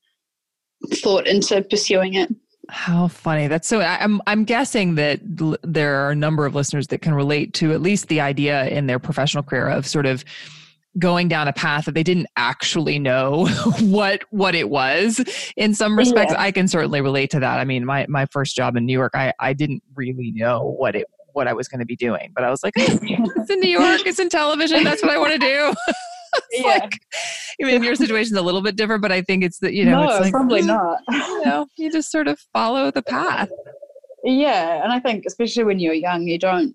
thought 0.95 1.27
into 1.27 1.63
pursuing 1.63 2.15
it. 2.15 2.33
How 2.69 3.09
funny. 3.09 3.49
That's 3.49 3.67
so 3.67 3.81
I'm 3.81 4.23
I'm 4.27 4.45
guessing 4.45 4.95
that 4.95 5.21
there 5.63 5.97
are 5.97 6.11
a 6.13 6.17
number 6.17 6.47
of 6.47 6.55
listeners 6.55 6.87
that 6.89 7.03
can 7.03 7.13
relate 7.13 7.55
to 7.55 7.73
at 7.73 7.83
least 7.83 8.07
the 8.07 8.21
idea 8.21 8.67
in 8.69 8.87
their 8.87 9.01
professional 9.01 9.43
career 9.43 9.69
of 9.69 9.87
sort 9.87 10.07
of 10.07 10.25
going 10.99 11.29
down 11.29 11.49
a 11.49 11.53
path 11.53 11.87
that 11.87 11.95
they 11.95 12.03
didn't 12.03 12.27
actually 12.37 12.99
know 12.99 13.47
what 13.81 14.23
what 14.31 14.55
it 14.55 14.71
was. 14.71 15.25
In 15.57 15.75
some 15.75 15.97
respects 15.97 16.33
yeah. 16.33 16.43
i 16.43 16.51
can 16.51 16.69
certainly 16.69 17.01
relate 17.01 17.31
to 17.31 17.41
that. 17.41 17.59
I 17.59 17.65
mean 17.65 17.85
my 17.85 18.07
my 18.09 18.27
first 18.27 18.57
job 18.57 18.77
in 18.77 18.87
new 18.87 18.93
york 18.93 19.13
i 19.15 19.33
i 19.41 19.53
didn't 19.53 19.83
really 19.95 20.33
know 20.33 20.75
what 20.79 20.95
it 20.97 21.07
what 21.33 21.49
i 21.49 21.53
was 21.53 21.69
going 21.69 21.81
to 21.81 21.87
be 21.87 21.97
doing 21.97 22.31
but 22.35 22.45
i 22.45 22.51
was 22.51 22.63
like 22.63 22.75
it's 22.77 23.51
in 23.51 23.61
new 23.61 23.69
york 23.69 24.07
it's 24.07 24.19
in 24.19 24.29
television 24.29 24.85
that's 24.85 25.03
what 25.03 25.11
i 25.11 25.19
want 25.19 25.33
to 25.33 25.39
do 25.39 25.75
yeah. 26.53 26.63
like 26.63 26.99
I 27.61 27.65
mean 27.65 27.83
your 27.83 27.95
situation's 27.95 28.39
a 28.39 28.43
little 28.43 28.63
bit 28.63 28.77
different 28.77 29.03
but 29.03 29.13
i 29.13 29.23
think 29.23 29.45
it's 29.45 29.59
that 29.59 29.73
you 29.73 29.85
know 29.85 30.05
no, 30.05 30.11
it's 30.11 30.21
like 30.21 30.33
probably 30.33 30.63
mm, 30.63 30.67
not. 30.67 31.01
you 31.11 31.45
know 31.45 31.67
you 31.77 31.91
just 31.91 32.11
sort 32.11 32.29
of 32.29 32.39
follow 32.53 32.91
the 32.91 33.03
path. 33.03 33.49
Yeah 34.25 34.83
and 34.83 34.93
i 34.93 35.01
think 35.01 35.25
especially 35.27 35.65
when 35.65 35.79
you're 35.79 35.95
young 35.95 36.27
you 36.27 36.39
don't 36.39 36.75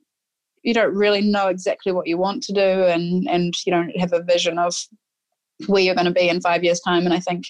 you 0.68 0.74
don't 0.74 0.94
really 0.94 1.22
know 1.22 1.48
exactly 1.48 1.94
what 1.94 2.08
you 2.08 2.18
want 2.18 2.44
to 2.44 2.52
do 2.52 2.60
and 2.62 3.26
and 3.30 3.54
you 3.66 3.72
don't 3.72 3.98
have 3.98 4.12
a 4.12 4.22
vision 4.22 4.60
of 4.60 4.76
where 5.68 5.82
you're 5.82 5.96
going 5.96 6.06
to 6.06 6.12
be 6.12 6.28
in 6.28 6.42
five 6.42 6.64
years 6.64 6.82
time. 6.82 7.06
And 7.06 7.14
i 7.14 7.20
think 7.20 7.46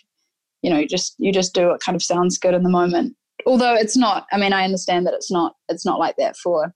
you 0.62 0.70
know 0.70 0.78
you 0.78 0.88
just 0.88 1.16
you 1.18 1.34
just 1.34 1.56
do 1.56 1.68
what 1.68 1.82
kind 1.82 1.96
of 1.96 2.04
sounds 2.04 2.38
good 2.38 2.54
in 2.54 2.64
the 2.64 2.70
moment. 2.70 3.16
Although 3.46 3.74
it's 3.74 3.98
not 3.98 4.28
i 4.32 4.38
mean 4.38 4.54
i 4.54 4.64
understand 4.64 5.06
that 5.08 5.16
it's 5.16 5.32
not 5.32 5.56
it's 5.68 5.86
not 5.86 6.00
like 6.00 6.16
that 6.18 6.38
for 6.38 6.74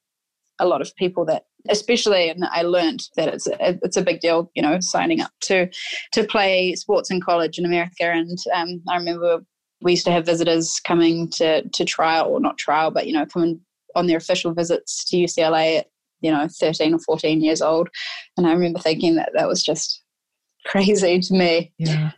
a 0.59 0.65
lot 0.65 0.81
of 0.81 0.95
people 0.95 1.25
that 1.25 1.43
especially 1.69 2.29
and 2.29 2.43
i 2.45 2.63
learned 2.63 3.01
that 3.17 3.27
it's 3.33 3.47
a, 3.47 3.77
it's 3.83 3.97
a 3.97 4.01
big 4.01 4.19
deal 4.19 4.49
you 4.55 4.63
know 4.63 4.79
signing 4.79 5.21
up 5.21 5.31
to 5.41 5.67
to 6.11 6.23
play 6.23 6.73
sports 6.75 7.11
in 7.11 7.21
college 7.21 7.59
in 7.59 7.65
america. 7.65 8.05
And 8.05 8.37
um, 8.53 8.81
i 8.89 8.97
remember 8.97 9.41
we 9.81 9.93
used 9.93 10.05
to 10.05 10.11
have 10.11 10.25
visitors 10.25 10.79
coming 10.83 11.29
to 11.31 11.67
to 11.67 11.85
trial 11.85 12.27
or 12.27 12.39
not 12.39 12.57
trial 12.57 12.89
but 12.89 13.05
you 13.05 13.13
know 13.13 13.25
coming 13.25 13.59
on 13.95 14.07
their 14.07 14.17
official 14.17 14.53
visits 14.53 15.03
to 15.05 15.17
ucla 15.17 15.83
you 16.21 16.31
know 16.31 16.47
13 16.59 16.93
or 16.93 16.99
14 16.99 17.41
years 17.41 17.61
old 17.61 17.89
and 18.37 18.47
i 18.47 18.51
remember 18.51 18.79
thinking 18.79 19.15
that 19.15 19.31
that 19.33 19.47
was 19.47 19.63
just 19.63 20.03
crazy 20.65 21.19
to 21.21 21.33
me 21.33 21.71
yeah 21.77 22.11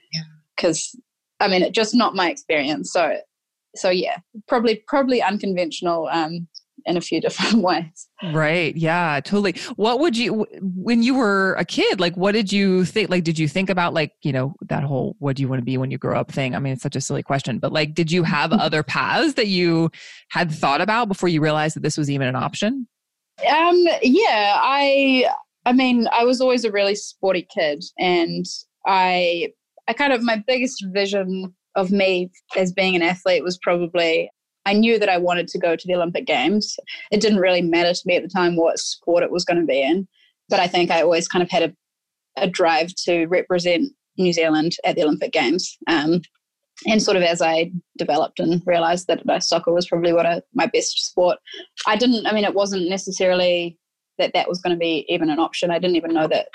because 0.56 0.96
i 1.40 1.48
mean 1.48 1.62
it 1.62 1.74
just 1.74 1.96
not 1.96 2.16
my 2.16 2.30
experience 2.30 2.92
so 2.92 3.18
so 3.76 3.90
yeah 3.90 4.18
probably 4.48 4.84
probably 4.88 5.22
unconventional 5.22 6.08
um 6.12 6.48
in 6.86 6.98
a 6.98 7.02
few 7.02 7.22
different 7.22 7.64
ways. 7.64 8.08
Right. 8.24 8.76
Yeah, 8.76 9.20
totally. 9.24 9.56
What 9.76 10.00
would 10.00 10.18
you, 10.18 10.46
when 10.62 11.04
you 11.04 11.16
were 11.16 11.54
a 11.56 11.66
kid, 11.66 12.00
like, 12.00 12.16
what 12.16 12.34
did 12.34 12.52
you 12.52 12.86
think? 12.86 13.10
Like, 13.10 13.24
did 13.24 13.40
you 13.40 13.48
think 13.48 13.70
about, 13.70 13.94
like, 13.94 14.12
you 14.24 14.32
know, 14.32 14.56
that 14.70 14.84
whole 14.84 15.16
what 15.20 15.36
do 15.36 15.42
you 15.42 15.48
want 15.48 15.60
to 15.60 15.66
be 15.66 15.78
when 15.78 15.92
you 15.92 15.98
grow 15.98 16.20
up 16.20 16.32
thing? 16.32 16.56
I 16.56 16.60
mean, 16.60 16.74
it's 16.74 16.84
such 16.84 16.96
a 16.96 17.02
silly 17.02 17.24
question, 17.24 17.60
but 17.60 17.72
like, 17.72 17.94
did 17.94 18.12
you 18.12 18.24
have 18.24 18.52
other 18.54 18.84
paths 18.84 19.34
that 19.34 19.48
you 19.48 19.92
had 20.30 20.52
thought 20.52 20.82
about 20.82 21.08
before 21.08 21.30
you 21.30 21.42
realized 21.42 21.76
that 21.76 21.84
this 21.84 21.98
was 21.98 22.10
even 22.10 22.28
an 22.28 22.36
option? 22.36 22.88
Um, 23.50 23.86
yeah, 24.02 24.58
I 24.62 25.30
I 25.66 25.74
mean, 25.74 26.08
I 26.12 26.24
was 26.24 26.42
always 26.42 26.66
a 26.66 26.72
really 26.72 26.96
sporty 26.96 27.48
kid 27.54 27.84
and 28.00 28.46
I 28.86 29.54
I 29.88 29.94
kind 29.94 30.14
of 30.14 30.24
my 30.24 30.42
biggest 30.46 30.86
vision 30.94 31.54
of 31.76 31.92
me 31.92 32.32
as 32.56 32.72
being 32.72 32.96
an 32.96 33.02
athlete 33.02 33.44
was 33.44 33.58
probably 33.58 34.30
I 34.66 34.74
knew 34.74 34.98
that 35.00 35.10
I 35.10 35.18
wanted 35.18 35.48
to 35.50 35.60
go 35.60 35.76
to 35.76 35.88
the 35.88 35.96
Olympic 35.96 36.26
Games. 36.26 36.78
It 37.12 37.20
didn't 37.20 37.40
really 37.40 37.62
matter 37.62 37.94
to 37.94 38.02
me 38.06 38.16
at 38.16 38.24
the 38.24 38.30
time 38.30 38.56
what 38.56 38.80
sport 38.80 39.24
it 39.24 39.32
was 39.32 39.44
going 39.44 39.60
to 39.60 39.66
be 39.66 39.82
in, 39.82 40.08
but 40.50 40.60
I 40.60 40.68
think 40.68 40.90
I 40.90 41.02
always 41.02 41.28
kind 41.28 41.44
of 41.44 41.50
had 41.50 41.64
a, 41.64 42.44
a 42.44 42.48
drive 42.48 42.94
to 43.06 43.26
represent 43.26 43.92
New 44.18 44.32
Zealand 44.32 44.74
at 44.86 44.96
the 44.96 45.04
Olympic 45.04 45.34
Games. 45.34 45.78
Um, 45.88 46.22
and 46.88 47.02
sort 47.02 47.18
of 47.18 47.24
as 47.24 47.42
I 47.42 47.72
developed 47.98 48.40
and 48.40 48.62
realized 48.66 49.08
that 49.08 49.44
soccer 49.44 49.72
was 49.72 49.88
probably 49.88 50.14
what 50.14 50.26
I, 50.26 50.42
my 50.54 50.68
best 50.68 51.06
sport, 51.06 51.38
I 51.88 51.96
didn't. 51.96 52.26
I 52.26 52.34
mean, 52.34 52.46
it 52.46 52.56
wasn't 52.56 52.90
necessarily 52.90 53.78
that 54.18 54.34
that 54.34 54.48
was 54.48 54.62
going 54.62 54.76
to 54.76 54.80
be 54.80 55.06
even 55.10 55.30
an 55.30 55.40
option. 55.40 55.72
I 55.72 55.80
didn't 55.80 55.96
even 55.96 56.14
know 56.14 56.28
that 56.28 56.48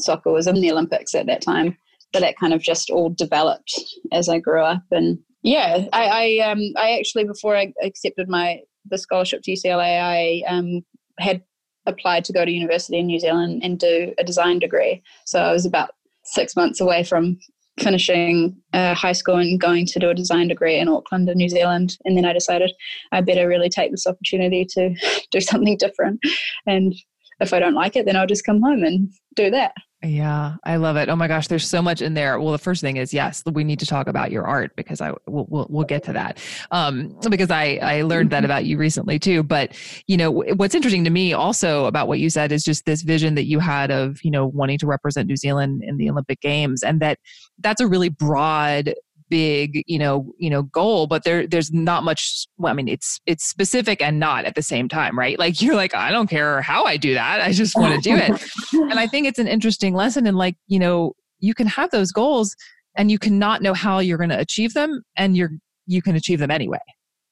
soccer 0.00 0.32
was 0.32 0.46
in 0.46 0.60
the 0.60 0.70
Olympics 0.70 1.14
at 1.14 1.26
that 1.26 1.42
time. 1.42 1.76
But 2.12 2.20
that 2.20 2.38
kind 2.38 2.52
of 2.52 2.60
just 2.60 2.90
all 2.90 3.10
developed 3.10 3.72
as 4.12 4.28
I 4.28 4.40
grew 4.40 4.62
up, 4.62 4.82
and 4.90 5.16
yeah, 5.44 5.86
I, 5.92 6.38
I 6.42 6.50
um 6.50 6.60
I 6.76 6.98
actually 6.98 7.24
before 7.24 7.56
I 7.56 7.72
accepted 7.84 8.28
my 8.28 8.60
the 8.90 8.98
scholarship 8.98 9.42
to 9.44 9.52
UCLA, 9.52 10.00
I 10.00 10.42
um 10.52 10.84
had 11.20 11.42
applied 11.86 12.24
to 12.24 12.32
go 12.32 12.44
to 12.44 12.50
university 12.50 12.98
in 12.98 13.06
New 13.06 13.20
Zealand 13.20 13.62
and 13.62 13.78
do 13.78 14.12
a 14.18 14.24
design 14.24 14.58
degree. 14.58 15.02
So 15.24 15.40
I 15.40 15.52
was 15.52 15.64
about 15.64 15.90
six 16.24 16.56
months 16.56 16.80
away 16.80 17.04
from 17.04 17.38
finishing 17.78 18.56
uh, 18.72 18.94
high 18.94 19.12
school 19.12 19.36
and 19.36 19.60
going 19.60 19.86
to 19.86 19.98
do 19.98 20.10
a 20.10 20.14
design 20.14 20.48
degree 20.48 20.78
in 20.78 20.88
Auckland 20.88 21.28
in 21.28 21.38
New 21.38 21.48
Zealand. 21.48 21.96
And 22.04 22.16
then 22.16 22.24
I 22.24 22.32
decided 22.32 22.72
I 23.12 23.20
better 23.20 23.48
really 23.48 23.68
take 23.68 23.90
this 23.90 24.06
opportunity 24.06 24.66
to 24.70 24.94
do 25.30 25.40
something 25.40 25.76
different. 25.76 26.20
And 26.66 26.94
if 27.40 27.52
I 27.54 27.58
don't 27.58 27.74
like 27.74 27.96
it, 27.96 28.06
then 28.06 28.16
I'll 28.16 28.26
just 28.26 28.44
come 28.44 28.60
home 28.60 28.82
and 28.82 29.10
do 29.34 29.50
that. 29.50 29.72
Yeah, 30.02 30.54
I 30.64 30.76
love 30.76 30.96
it. 30.96 31.10
Oh 31.10 31.16
my 31.16 31.28
gosh, 31.28 31.48
there's 31.48 31.68
so 31.68 31.82
much 31.82 32.00
in 32.00 32.14
there. 32.14 32.40
Well, 32.40 32.52
the 32.52 32.58
first 32.58 32.80
thing 32.80 32.96
is 32.96 33.12
yes, 33.12 33.42
we 33.52 33.64
need 33.64 33.78
to 33.80 33.86
talk 33.86 34.06
about 34.06 34.30
your 34.30 34.46
art 34.46 34.74
because 34.74 35.02
I 35.02 35.12
we'll 35.26 35.46
we'll, 35.50 35.66
we'll 35.68 35.84
get 35.84 36.04
to 36.04 36.14
that. 36.14 36.38
Um, 36.70 37.14
because 37.28 37.50
I 37.50 37.78
I 37.82 38.00
learned 38.02 38.30
that 38.30 38.38
mm-hmm. 38.38 38.46
about 38.46 38.64
you 38.64 38.78
recently 38.78 39.18
too. 39.18 39.42
But 39.42 39.76
you 40.06 40.16
know 40.16 40.30
what's 40.30 40.74
interesting 40.74 41.04
to 41.04 41.10
me 41.10 41.34
also 41.34 41.84
about 41.84 42.08
what 42.08 42.18
you 42.18 42.30
said 42.30 42.50
is 42.50 42.64
just 42.64 42.86
this 42.86 43.02
vision 43.02 43.34
that 43.34 43.44
you 43.44 43.58
had 43.58 43.90
of 43.90 44.24
you 44.24 44.30
know 44.30 44.46
wanting 44.46 44.78
to 44.78 44.86
represent 44.86 45.28
New 45.28 45.36
Zealand 45.36 45.82
in 45.84 45.98
the 45.98 46.08
Olympic 46.08 46.40
Games, 46.40 46.82
and 46.82 46.98
that 47.00 47.18
that's 47.60 47.80
a 47.80 47.86
really 47.86 48.08
broad 48.08 48.94
big 49.30 49.82
you 49.86 49.98
know 49.98 50.32
you 50.38 50.50
know 50.50 50.64
goal 50.64 51.06
but 51.06 51.22
there 51.24 51.46
there's 51.46 51.72
not 51.72 52.02
much 52.02 52.46
well 52.58 52.70
i 52.70 52.74
mean 52.74 52.88
it's 52.88 53.20
it's 53.26 53.44
specific 53.44 54.02
and 54.02 54.18
not 54.18 54.44
at 54.44 54.56
the 54.56 54.62
same 54.62 54.88
time 54.88 55.16
right? 55.16 55.38
Like 55.38 55.62
you're 55.62 55.76
like 55.76 55.94
i 55.94 56.10
don't 56.10 56.28
care 56.28 56.60
how 56.60 56.84
i 56.84 56.96
do 56.96 57.14
that 57.14 57.40
i 57.40 57.52
just 57.52 57.76
want 57.76 57.94
to 57.94 58.00
do 58.00 58.16
it. 58.16 58.30
And 58.90 58.98
i 58.98 59.06
think 59.06 59.26
it's 59.26 59.38
an 59.38 59.46
interesting 59.46 59.94
lesson 59.94 60.26
in 60.26 60.34
like 60.34 60.56
you 60.66 60.78
know 60.78 61.14
you 61.38 61.54
can 61.54 61.68
have 61.68 61.90
those 61.90 62.12
goals 62.12 62.54
and 62.96 63.10
you 63.10 63.18
cannot 63.18 63.62
know 63.62 63.72
how 63.72 64.00
you're 64.00 64.18
going 64.18 64.30
to 64.30 64.38
achieve 64.38 64.74
them 64.74 65.02
and 65.16 65.36
you're 65.36 65.52
you 65.86 66.02
can 66.02 66.14
achieve 66.16 66.38
them 66.40 66.50
anyway. 66.50 66.78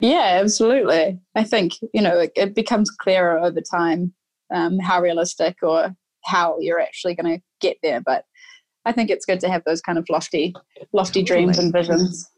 Yeah 0.00 0.38
absolutely. 0.40 1.18
I 1.34 1.44
think 1.44 1.74
you 1.92 2.00
know 2.00 2.20
it, 2.20 2.32
it 2.36 2.54
becomes 2.54 2.90
clearer 2.90 3.38
over 3.38 3.60
time 3.60 4.14
um, 4.54 4.78
how 4.78 5.02
realistic 5.02 5.56
or 5.62 5.94
how 6.24 6.58
you're 6.60 6.80
actually 6.80 7.14
going 7.14 7.38
to 7.38 7.42
get 7.60 7.76
there 7.82 8.00
but 8.00 8.24
I 8.84 8.92
think 8.92 9.10
it's 9.10 9.26
good 9.26 9.40
to 9.40 9.48
have 9.48 9.62
those 9.64 9.80
kind 9.80 9.98
of 9.98 10.06
lofty, 10.08 10.54
lofty 10.92 11.22
totally. 11.22 11.44
dreams 11.44 11.58
and 11.58 11.72
visions. 11.72 12.30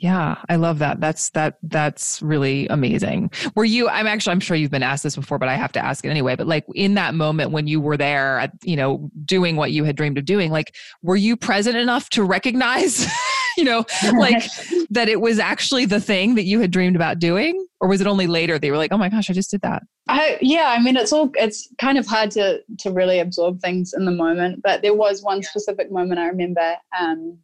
Yeah, 0.00 0.36
I 0.48 0.56
love 0.56 0.78
that. 0.78 0.98
That's 0.98 1.28
that 1.30 1.58
that's 1.62 2.22
really 2.22 2.66
amazing. 2.68 3.30
Were 3.54 3.66
you 3.66 3.86
I'm 3.86 4.06
actually 4.06 4.32
I'm 4.32 4.40
sure 4.40 4.56
you've 4.56 4.70
been 4.70 4.82
asked 4.82 5.02
this 5.02 5.14
before 5.14 5.38
but 5.38 5.50
I 5.50 5.56
have 5.56 5.72
to 5.72 5.84
ask 5.84 6.06
it 6.06 6.08
anyway, 6.08 6.36
but 6.36 6.46
like 6.46 6.64
in 6.74 6.94
that 6.94 7.14
moment 7.14 7.50
when 7.50 7.66
you 7.66 7.82
were 7.82 7.98
there 7.98 8.38
at, 8.38 8.52
you 8.64 8.76
know 8.76 9.10
doing 9.26 9.56
what 9.56 9.72
you 9.72 9.84
had 9.84 9.96
dreamed 9.96 10.16
of 10.16 10.24
doing, 10.24 10.50
like 10.50 10.74
were 11.02 11.16
you 11.16 11.36
present 11.36 11.76
enough 11.76 12.08
to 12.10 12.24
recognize 12.24 13.06
you 13.56 13.64
know, 13.64 13.84
like 14.18 14.42
that 14.90 15.08
it 15.08 15.20
was 15.20 15.38
actually 15.38 15.84
the 15.84 16.00
thing 16.00 16.34
that 16.34 16.44
you 16.44 16.60
had 16.60 16.70
dreamed 16.70 16.96
about 16.96 17.18
doing? 17.18 17.66
Or 17.80 17.88
was 17.88 18.00
it 18.00 18.06
only 18.06 18.26
later 18.26 18.58
they 18.58 18.70
were 18.70 18.76
like, 18.76 18.92
oh 18.92 18.98
my 18.98 19.08
gosh, 19.08 19.30
I 19.30 19.32
just 19.32 19.50
did 19.50 19.62
that? 19.62 19.82
I, 20.08 20.36
yeah, 20.42 20.74
I 20.76 20.82
mean, 20.82 20.96
it's 20.96 21.12
all, 21.12 21.30
it's 21.34 21.66
kind 21.80 21.96
of 21.96 22.06
hard 22.06 22.30
to, 22.32 22.60
to 22.80 22.90
really 22.90 23.20
absorb 23.20 23.60
things 23.60 23.94
in 23.96 24.04
the 24.04 24.10
moment. 24.10 24.60
But 24.62 24.82
there 24.82 24.94
was 24.94 25.22
one 25.22 25.42
specific 25.42 25.90
moment 25.90 26.20
I 26.20 26.26
remember 26.26 26.76
um, 26.98 27.38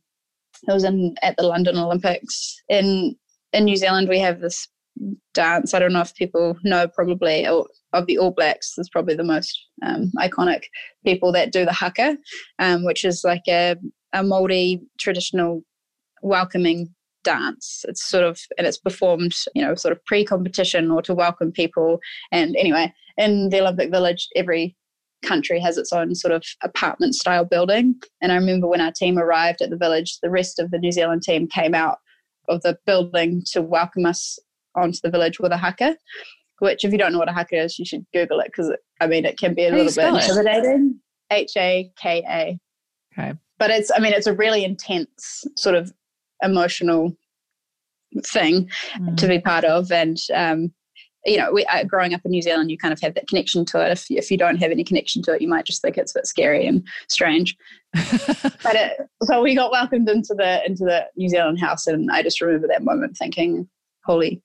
it 0.68 0.72
was 0.72 0.84
in 0.84 1.14
at 1.22 1.36
the 1.36 1.44
London 1.44 1.76
Olympics. 1.76 2.62
In 2.68 3.16
in 3.52 3.64
New 3.64 3.76
Zealand, 3.76 4.08
we 4.08 4.18
have 4.18 4.40
this 4.40 4.68
dance. 5.34 5.74
I 5.74 5.78
don't 5.78 5.92
know 5.92 6.00
if 6.00 6.14
people 6.14 6.56
know 6.64 6.88
probably 6.88 7.46
of 7.46 8.06
the 8.06 8.18
All 8.18 8.30
Blacks. 8.30 8.74
Is 8.78 8.88
probably 8.90 9.14
the 9.14 9.24
most 9.24 9.58
um, 9.84 10.10
iconic 10.18 10.64
people 11.04 11.32
that 11.32 11.52
do 11.52 11.64
the 11.64 11.72
haka, 11.72 12.16
um, 12.58 12.84
which 12.84 13.04
is 13.04 13.22
like 13.24 13.42
a 13.48 13.76
a 14.12 14.22
Māori 14.22 14.80
traditional 14.98 15.62
welcoming 16.26 16.94
dance. 17.24 17.84
It's 17.88 18.06
sort 18.06 18.24
of 18.24 18.40
and 18.56 18.66
it's 18.66 18.78
performed, 18.78 19.34
you 19.54 19.62
know, 19.62 19.74
sort 19.74 19.92
of 19.92 20.04
pre-competition 20.04 20.90
or 20.90 21.02
to 21.02 21.14
welcome 21.14 21.52
people. 21.52 21.98
And 22.32 22.56
anyway, 22.56 22.92
in 23.16 23.48
the 23.48 23.60
Olympic 23.60 23.90
Village, 23.90 24.28
every 24.36 24.76
country 25.24 25.58
has 25.60 25.76
its 25.78 25.92
own 25.92 26.14
sort 26.14 26.32
of 26.32 26.44
apartment 26.62 27.14
style 27.14 27.44
building. 27.44 27.96
And 28.20 28.30
I 28.30 28.36
remember 28.36 28.68
when 28.68 28.80
our 28.80 28.92
team 28.92 29.18
arrived 29.18 29.60
at 29.62 29.70
the 29.70 29.76
village, 29.76 30.18
the 30.22 30.30
rest 30.30 30.58
of 30.58 30.70
the 30.70 30.78
New 30.78 30.92
Zealand 30.92 31.22
team 31.22 31.48
came 31.48 31.74
out 31.74 31.98
of 32.48 32.62
the 32.62 32.78
building 32.86 33.42
to 33.52 33.60
welcome 33.60 34.06
us 34.06 34.38
onto 34.76 34.98
the 35.02 35.10
village 35.10 35.40
with 35.40 35.52
a 35.52 35.56
haka. 35.56 35.96
Which, 36.60 36.84
if 36.84 36.92
you 36.92 36.98
don't 36.98 37.12
know 37.12 37.18
what 37.18 37.28
a 37.28 37.32
haka 37.32 37.64
is, 37.64 37.78
you 37.78 37.84
should 37.84 38.06
Google 38.14 38.40
it 38.40 38.46
because 38.46 38.72
I 39.00 39.06
mean 39.06 39.24
it 39.24 39.38
can 39.38 39.52
be 39.54 39.64
a 39.64 39.70
How 39.70 39.76
little 39.76 39.92
bit 39.92 40.14
it? 40.14 40.30
intimidating. 40.30 41.00
H 41.30 41.52
A 41.56 41.90
K 42.00 42.24
A. 42.28 42.58
Okay. 43.18 43.34
But 43.58 43.70
it's 43.70 43.90
I 43.94 43.98
mean 43.98 44.12
it's 44.12 44.26
a 44.26 44.32
really 44.32 44.64
intense 44.64 45.44
sort 45.56 45.74
of 45.74 45.92
emotional 46.42 47.16
thing 48.24 48.68
Mm. 48.98 49.16
to 49.18 49.28
be 49.28 49.40
part 49.40 49.64
of. 49.64 49.90
And 49.92 50.18
um, 50.34 50.72
you 51.26 51.36
know 51.36 51.50
we, 51.52 51.64
uh, 51.66 51.82
growing 51.84 52.14
up 52.14 52.20
in 52.24 52.30
new 52.30 52.40
zealand 52.40 52.70
you 52.70 52.78
kind 52.78 52.92
of 52.94 53.00
have 53.00 53.14
that 53.14 53.26
connection 53.26 53.64
to 53.66 53.84
it. 53.84 53.90
If, 53.90 54.06
if 54.10 54.30
you 54.30 54.38
don't 54.38 54.56
have 54.58 54.70
any 54.70 54.84
connection 54.84 55.22
to 55.22 55.32
it 55.32 55.42
you 55.42 55.48
might 55.48 55.66
just 55.66 55.82
think 55.82 55.98
it's 55.98 56.14
a 56.14 56.18
bit 56.20 56.26
scary 56.26 56.66
and 56.66 56.86
strange. 57.08 57.56
But 58.62 58.74
it, 58.76 58.92
so 59.22 59.42
we 59.42 59.54
got 59.56 59.72
welcomed 59.72 60.08
into 60.08 60.34
the 60.34 60.64
into 60.64 60.84
the 60.84 61.06
new 61.16 61.28
zealand 61.28 61.58
house 61.58 61.86
and 61.88 62.10
i 62.12 62.22
just 62.22 62.40
remember 62.40 62.68
that 62.68 62.84
moment 62.84 63.16
thinking 63.16 63.68
holy 64.04 64.40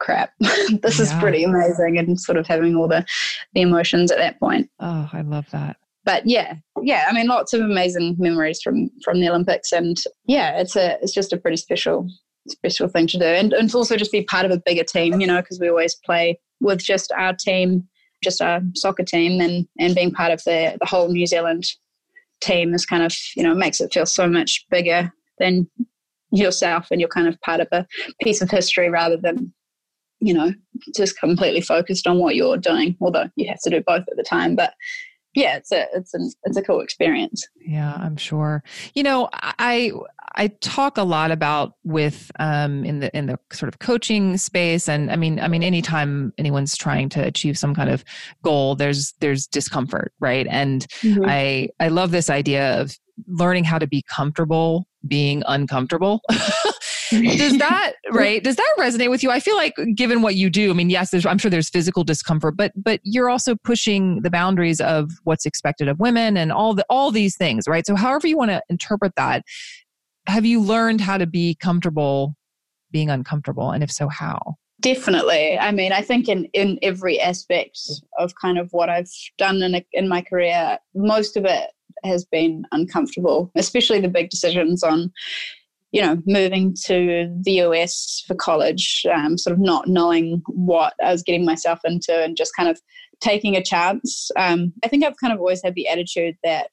crap 0.00 0.32
this 0.82 0.98
is 0.98 1.12
pretty 1.14 1.44
amazing 1.44 1.98
and 1.98 2.20
sort 2.20 2.36
of 2.36 2.46
having 2.48 2.74
all 2.74 2.88
the 2.88 3.06
the 3.54 3.60
emotions 3.62 4.10
at 4.10 4.18
that 4.18 4.38
point. 4.40 4.68
Oh, 4.80 5.08
I 5.12 5.20
love 5.20 5.46
that. 5.52 5.76
But 6.04 6.26
yeah 6.26 6.54
yeah 6.82 7.06
i 7.08 7.12
mean 7.12 7.26
lots 7.26 7.52
of 7.52 7.60
amazing 7.60 8.14
memories 8.18 8.60
from 8.62 8.90
from 9.02 9.20
the 9.20 9.28
olympics 9.28 9.72
and 9.72 10.02
yeah 10.26 10.58
it's 10.58 10.76
a 10.76 10.98
it's 11.02 11.14
just 11.14 11.32
a 11.32 11.36
pretty 11.36 11.56
special 11.56 12.08
special 12.48 12.88
thing 12.88 13.06
to 13.06 13.18
do. 13.18 13.24
And, 13.24 13.52
and 13.54 13.74
also 13.74 13.96
just 13.96 14.12
be 14.12 14.22
part 14.22 14.44
of 14.44 14.50
a 14.50 14.62
bigger 14.64 14.84
team 14.84 15.20
you 15.20 15.26
know 15.26 15.40
because 15.40 15.58
we 15.60 15.68
always 15.68 15.94
play 15.94 16.38
with 16.60 16.82
just 16.82 17.12
our 17.12 17.34
team 17.34 17.88
just 18.22 18.40
our 18.40 18.60
soccer 18.74 19.02
team 19.04 19.40
and 19.40 19.66
and 19.78 19.94
being 19.94 20.10
part 20.10 20.32
of 20.32 20.42
the 20.44 20.76
the 20.80 20.86
whole 20.86 21.08
new 21.08 21.26
zealand 21.26 21.64
team 22.40 22.74
is 22.74 22.86
kind 22.86 23.02
of 23.02 23.14
you 23.36 23.42
know 23.42 23.54
makes 23.54 23.80
it 23.80 23.92
feel 23.92 24.06
so 24.06 24.26
much 24.26 24.64
bigger 24.70 25.12
than 25.38 25.68
yourself 26.30 26.88
and 26.90 27.00
you're 27.00 27.08
kind 27.08 27.28
of 27.28 27.40
part 27.42 27.60
of 27.60 27.68
a 27.72 27.86
piece 28.22 28.42
of 28.42 28.50
history 28.50 28.88
rather 28.88 29.16
than 29.16 29.52
you 30.20 30.32
know 30.32 30.52
just 30.94 31.18
completely 31.18 31.60
focused 31.60 32.06
on 32.06 32.18
what 32.18 32.34
you're 32.34 32.56
doing 32.56 32.96
although 33.00 33.28
you 33.36 33.46
have 33.48 33.60
to 33.60 33.70
do 33.70 33.82
both 33.86 34.04
at 34.10 34.16
the 34.16 34.22
time 34.22 34.56
but 34.56 34.74
yeah, 35.34 35.56
it's 35.56 35.72
a 35.72 35.86
it's 35.94 36.14
an 36.14 36.30
it's 36.44 36.56
a 36.56 36.62
cool 36.62 36.80
experience. 36.80 37.46
Yeah, 37.60 37.94
I'm 37.94 38.16
sure. 38.16 38.62
You 38.94 39.02
know, 39.02 39.28
I 39.32 39.92
I 40.36 40.48
talk 40.60 40.96
a 40.96 41.02
lot 41.02 41.30
about 41.30 41.74
with 41.84 42.30
um 42.38 42.84
in 42.84 43.00
the 43.00 43.16
in 43.16 43.26
the 43.26 43.38
sort 43.52 43.68
of 43.68 43.78
coaching 43.78 44.36
space 44.36 44.88
and 44.88 45.10
I 45.10 45.16
mean 45.16 45.40
I 45.40 45.48
mean 45.48 45.62
anytime 45.62 46.32
anyone's 46.38 46.76
trying 46.76 47.08
to 47.10 47.24
achieve 47.24 47.58
some 47.58 47.74
kind 47.74 47.90
of 47.90 48.04
goal 48.42 48.74
there's 48.76 49.12
there's 49.20 49.46
discomfort, 49.46 50.12
right? 50.20 50.46
And 50.48 50.86
Mm-hmm. 51.02 51.24
I 51.26 51.68
I 51.80 51.88
love 51.88 52.12
this 52.12 52.30
idea 52.30 52.80
of 52.80 52.96
learning 53.26 53.64
how 53.64 53.78
to 53.78 53.86
be 53.86 54.02
comfortable 54.08 54.86
being 55.06 55.42
uncomfortable. 55.46 56.22
does 57.10 57.58
that 57.58 57.94
right 58.10 58.42
does 58.42 58.56
that 58.56 58.74
resonate 58.78 59.10
with 59.10 59.22
you? 59.22 59.30
I 59.30 59.40
feel 59.40 59.56
like 59.56 59.74
given 59.94 60.22
what 60.22 60.34
you 60.34 60.50
do 60.50 60.70
i 60.70 60.74
mean 60.74 60.90
yes 60.90 61.10
there's 61.10 61.26
i'm 61.26 61.38
sure 61.38 61.50
there's 61.50 61.68
physical 61.68 62.04
discomfort 62.04 62.56
but 62.56 62.72
but 62.76 63.00
you're 63.02 63.28
also 63.28 63.54
pushing 63.56 64.22
the 64.22 64.30
boundaries 64.30 64.80
of 64.80 65.10
what's 65.24 65.46
expected 65.46 65.88
of 65.88 65.98
women 65.98 66.36
and 66.36 66.52
all 66.52 66.74
the 66.74 66.84
all 66.88 67.10
these 67.10 67.36
things 67.36 67.66
right? 67.66 67.86
So 67.86 67.96
however 67.96 68.26
you 68.26 68.36
want 68.36 68.50
to 68.50 68.62
interpret 68.68 69.14
that 69.16 69.44
have 70.26 70.44
you 70.44 70.60
learned 70.60 71.00
how 71.00 71.18
to 71.18 71.26
be 71.26 71.54
comfortable 71.56 72.34
being 72.90 73.10
uncomfortable? 73.10 73.70
And 73.70 73.82
if 73.82 73.90
so 73.90 74.08
how? 74.08 74.54
Definitely. 74.80 75.58
I 75.58 75.70
mean, 75.70 75.92
I 75.92 76.02
think 76.02 76.28
in, 76.28 76.46
in 76.46 76.78
every 76.82 77.20
aspect 77.20 77.78
of 78.18 78.34
kind 78.40 78.58
of 78.58 78.72
what 78.72 78.88
I've 78.88 79.10
done 79.38 79.62
in, 79.62 79.74
a, 79.74 79.86
in 79.92 80.08
my 80.08 80.22
career, 80.22 80.78
most 80.94 81.36
of 81.36 81.44
it 81.44 81.70
has 82.04 82.24
been 82.24 82.64
uncomfortable, 82.72 83.50
especially 83.56 84.00
the 84.00 84.08
big 84.08 84.30
decisions 84.30 84.82
on, 84.82 85.12
you 85.94 86.02
know, 86.02 86.20
moving 86.26 86.74
to 86.86 87.32
the 87.42 87.60
US 87.60 88.24
for 88.26 88.34
college, 88.34 89.06
um, 89.14 89.38
sort 89.38 89.54
of 89.54 89.60
not 89.60 89.86
knowing 89.86 90.42
what 90.48 90.92
I 91.00 91.12
was 91.12 91.22
getting 91.22 91.44
myself 91.44 91.78
into 91.84 92.12
and 92.12 92.36
just 92.36 92.50
kind 92.56 92.68
of 92.68 92.80
taking 93.20 93.54
a 93.54 93.62
chance. 93.62 94.28
Um, 94.36 94.72
I 94.84 94.88
think 94.88 95.04
I've 95.04 95.16
kind 95.20 95.32
of 95.32 95.38
always 95.38 95.62
had 95.62 95.76
the 95.76 95.86
attitude 95.86 96.34
that 96.42 96.72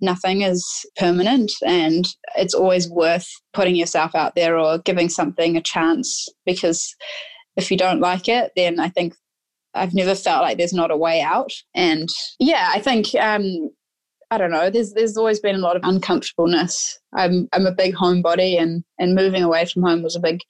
nothing 0.00 0.42
is 0.42 0.66
permanent 0.96 1.52
and 1.64 2.06
it's 2.36 2.52
always 2.52 2.90
worth 2.90 3.28
putting 3.52 3.76
yourself 3.76 4.16
out 4.16 4.34
there 4.34 4.58
or 4.58 4.78
giving 4.78 5.08
something 5.08 5.56
a 5.56 5.62
chance 5.62 6.26
because 6.44 6.96
if 7.56 7.70
you 7.70 7.76
don't 7.76 8.00
like 8.00 8.26
it 8.26 8.50
then 8.56 8.80
i 8.80 8.88
think 8.88 9.14
i've 9.74 9.92
never 9.92 10.14
felt 10.14 10.40
like 10.40 10.56
there's 10.56 10.72
not 10.72 10.90
a 10.90 10.96
way 10.96 11.20
out 11.20 11.52
and 11.74 12.08
yeah 12.38 12.70
i 12.72 12.80
think 12.80 13.14
um 13.16 13.70
i 14.30 14.38
don't 14.38 14.50
know 14.50 14.70
there's 14.70 14.92
there's 14.92 15.16
always 15.16 15.40
been 15.40 15.54
a 15.54 15.58
lot 15.58 15.76
of 15.76 15.82
uncomfortableness 15.84 16.98
i'm 17.16 17.48
i'm 17.52 17.66
a 17.66 17.72
big 17.72 17.94
homebody 17.94 18.60
and 18.60 18.84
and 18.98 19.14
moving 19.14 19.42
away 19.42 19.64
from 19.64 19.82
home 19.82 20.02
was 20.02 20.16
a 20.16 20.20
big 20.20 20.40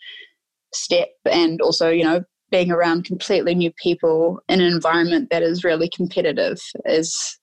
step 0.72 1.08
and 1.30 1.60
also 1.60 1.88
you 1.88 2.04
know 2.04 2.22
being 2.50 2.70
around 2.70 3.04
completely 3.04 3.54
new 3.54 3.72
people 3.72 4.40
in 4.48 4.60
an 4.60 4.72
environment 4.72 5.28
that 5.30 5.42
is 5.42 5.64
really 5.64 5.88
competitive 5.88 6.58
is 6.84 7.38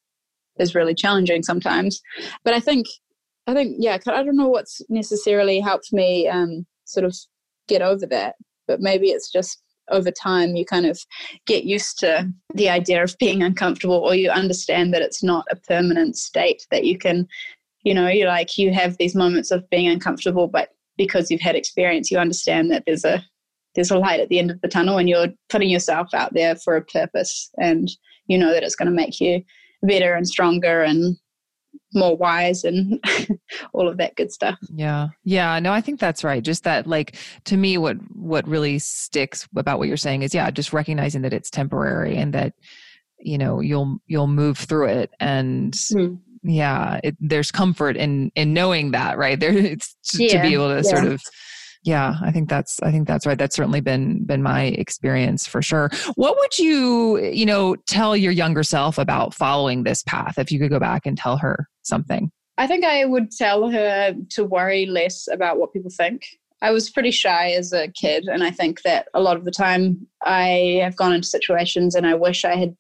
is 0.60 0.76
really 0.76 0.94
challenging 0.94 1.44
sometimes. 1.44 2.02
But 2.44 2.54
I 2.54 2.60
think, 2.60 2.88
I 3.48 3.54
think, 3.54 3.78
yeah, 3.80 3.98
I 4.08 4.24
don't 4.24 4.36
know 4.36 4.48
what's 4.48 4.82
necessarily 4.90 5.60
helped 5.60 5.94
me 5.94 6.28
um, 6.28 6.66
sort 6.86 7.06
of 7.06 7.16
get 7.68 7.82
over 7.82 8.06
that. 8.08 8.36
But 8.68 8.82
maybe 8.82 9.08
it's 9.08 9.32
just 9.32 9.62
over 9.90 10.12
time 10.12 10.56
you 10.56 10.66
kind 10.66 10.86
of 10.86 11.00
get 11.46 11.64
used 11.64 12.00
to 12.00 12.30
the 12.54 12.70
idea 12.70 13.04
of 13.04 13.18
being 13.20 13.44
uncomfortable, 13.44 13.96
or 13.96 14.16
you 14.16 14.30
understand 14.30 14.94
that 14.94 15.02
it's 15.02 15.24
not 15.24 15.46
a 15.52 15.56
permanent 15.56 16.18
state 16.18 16.66
that 16.72 16.86
you 16.86 16.98
can, 16.98 17.28
you 17.84 17.94
know, 17.94 18.08
you 18.08 18.26
like 18.26 18.58
you 18.58 18.74
have 18.74 18.98
these 18.98 19.16
moments 19.16 19.52
of 19.52 19.70
being 19.70 19.88
uncomfortable, 19.88 20.48
but 20.48 20.70
because 20.98 21.30
you've 21.30 21.42
had 21.42 21.56
experience, 21.56 22.10
you 22.10 22.18
understand 22.18 22.72
that 22.72 22.84
there's 22.86 23.06
a 23.06 23.24
there's 23.76 23.92
a 23.92 23.98
light 23.98 24.20
at 24.20 24.30
the 24.30 24.40
end 24.40 24.50
of 24.50 24.60
the 24.62 24.68
tunnel, 24.68 24.98
and 24.98 25.08
you're 25.08 25.28
putting 25.50 25.70
yourself 25.70 26.14
out 26.14 26.34
there 26.34 26.56
for 26.56 26.76
a 26.76 26.84
purpose, 26.84 27.50
and 27.60 27.90
you 28.28 28.38
know 28.38 28.52
that 28.52 28.64
it's 28.64 28.76
going 28.76 28.90
to 28.90 28.92
make 28.92 29.22
you 29.22 29.44
better 29.84 30.16
and 30.16 30.28
stronger 30.28 30.82
and 30.82 31.16
more 31.94 32.18
wise 32.18 32.64
and 32.64 33.04
all 33.74 33.88
of 33.88 33.98
that 33.98 34.16
good 34.16 34.32
stuff. 34.32 34.58
Yeah. 34.74 35.08
Yeah, 35.24 35.58
no, 35.60 35.72
I 35.72 35.82
think 35.82 36.00
that's 36.00 36.24
right. 36.24 36.44
Just 36.44 36.64
that 36.66 36.88
like 36.88 37.16
to 37.46 37.58
me 37.58 37.78
what 37.78 37.98
what 38.16 38.48
really 38.48 38.80
sticks 38.80 39.48
about 39.56 39.80
what 39.80 39.88
you're 39.88 39.98
saying 39.98 40.24
is 40.24 40.34
yeah, 40.34 40.52
just 40.52 40.74
recognizing 40.74 41.22
that 41.22 41.34
it's 41.34 41.50
temporary 41.50 42.18
and 42.18 42.34
that 42.34 42.54
you 43.20 43.38
know, 43.38 43.62
you'll 43.62 44.00
you'll 44.08 44.28
move 44.28 44.58
through 44.58 44.88
it 44.88 45.12
and 45.20 45.74
Mm. 45.74 46.20
yeah, 46.44 47.00
it, 47.04 47.18
there's 47.20 47.52
comfort 47.52 47.98
in 47.98 48.32
in 48.36 48.54
knowing 48.54 48.92
that, 48.92 49.18
right? 49.18 49.40
There 49.40 49.56
it's 49.58 49.96
to, 50.12 50.28
to 50.30 50.42
be 50.42 50.54
able 50.54 50.70
to 50.70 50.84
sort 50.84 51.06
of 51.06 51.22
yeah, 51.84 52.16
I 52.22 52.32
think 52.32 52.50
that's 52.50 52.82
I 52.82 52.92
think 52.92 53.08
that's 53.08 53.26
right. 53.26 53.38
That's 53.38 53.56
certainly 53.56 53.82
been 53.82 54.24
been 54.26 54.44
my 54.44 54.64
experience 54.64 55.48
for 55.48 55.62
sure. 55.62 55.90
What 56.16 56.36
would 56.38 56.58
you, 56.58 57.20
you 57.20 57.46
know, 57.46 57.76
tell 57.88 58.16
your 58.16 58.32
younger 58.32 58.64
self 58.64 58.98
about 58.98 59.34
following 59.34 59.84
this 59.84 60.04
path 60.04 60.38
if 60.38 60.52
you 60.52 60.60
could 60.60 60.70
go 60.70 60.80
back 60.80 61.06
and 61.06 61.18
tell 61.18 61.38
her 61.38 61.68
something? 61.84 62.32
I 62.58 62.68
think 62.68 62.84
I 62.84 63.06
would 63.06 63.32
tell 63.32 63.70
her 63.70 64.16
to 64.32 64.44
worry 64.44 64.86
less 64.86 65.28
about 65.32 65.60
what 65.60 65.74
people 65.74 65.92
think. 65.92 66.26
I 66.62 66.72
was 66.72 66.90
pretty 66.90 67.12
shy 67.12 67.52
as 67.52 67.72
a 67.72 67.88
kid, 67.90 68.26
and 68.26 68.44
I 68.44 68.50
think 68.50 68.82
that 68.82 69.08
a 69.14 69.22
lot 69.22 69.38
of 69.38 69.46
the 69.46 69.52
time 69.52 70.08
I 70.24 70.80
have 70.82 70.96
gone 70.96 71.14
into 71.14 71.28
situations 71.28 71.94
and 71.94 72.08
I 72.08 72.16
wish 72.16 72.44
I 72.44 72.56
had 72.56 72.76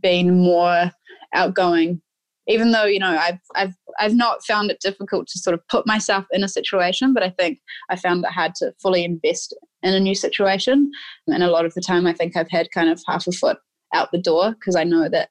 been 0.00 0.40
more 0.40 0.90
outgoing. 1.32 2.02
Even 2.50 2.72
though 2.72 2.84
you 2.84 2.98
know 2.98 3.16
I've 3.16 3.38
I've 3.54 3.74
I've 3.98 4.14
not 4.14 4.44
found 4.44 4.70
it 4.70 4.80
difficult 4.80 5.28
to 5.28 5.38
sort 5.38 5.54
of 5.54 5.66
put 5.68 5.86
myself 5.86 6.26
in 6.32 6.44
a 6.44 6.48
situation, 6.48 7.14
but 7.14 7.22
I 7.22 7.30
think 7.30 7.58
I 7.88 7.96
found 7.96 8.24
it 8.24 8.32
hard 8.32 8.54
to 8.56 8.72
fully 8.82 9.04
invest 9.04 9.56
in 9.82 9.94
a 9.94 10.00
new 10.00 10.14
situation. 10.14 10.90
And 11.26 11.42
a 11.42 11.50
lot 11.50 11.64
of 11.64 11.74
the 11.74 11.80
time, 11.80 12.06
I 12.06 12.12
think 12.12 12.36
I've 12.36 12.50
had 12.50 12.70
kind 12.72 12.90
of 12.90 13.02
half 13.06 13.26
a 13.26 13.32
foot 13.32 13.58
out 13.94 14.10
the 14.12 14.20
door 14.20 14.52
because 14.52 14.76
I 14.76 14.84
know 14.84 15.08
that 15.08 15.30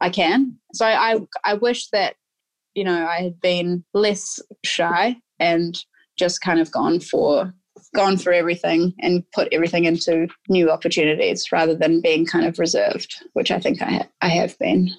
I 0.00 0.10
can. 0.10 0.56
So 0.74 0.86
I, 0.86 1.18
I 1.44 1.54
wish 1.54 1.88
that 1.90 2.16
you 2.74 2.84
know 2.84 3.06
I 3.06 3.22
had 3.22 3.40
been 3.40 3.84
less 3.94 4.40
shy 4.64 5.16
and 5.38 5.78
just 6.18 6.40
kind 6.40 6.60
of 6.60 6.70
gone 6.72 7.00
for 7.00 7.54
gone 7.94 8.16
for 8.16 8.32
everything 8.32 8.92
and 9.00 9.22
put 9.32 9.48
everything 9.52 9.84
into 9.84 10.28
new 10.48 10.70
opportunities 10.70 11.46
rather 11.52 11.74
than 11.74 12.00
being 12.00 12.26
kind 12.26 12.44
of 12.44 12.58
reserved, 12.58 13.14
which 13.34 13.50
I 13.50 13.60
think 13.60 13.80
I 13.80 13.90
ha- 13.90 14.08
I 14.20 14.28
have 14.28 14.58
been. 14.58 14.90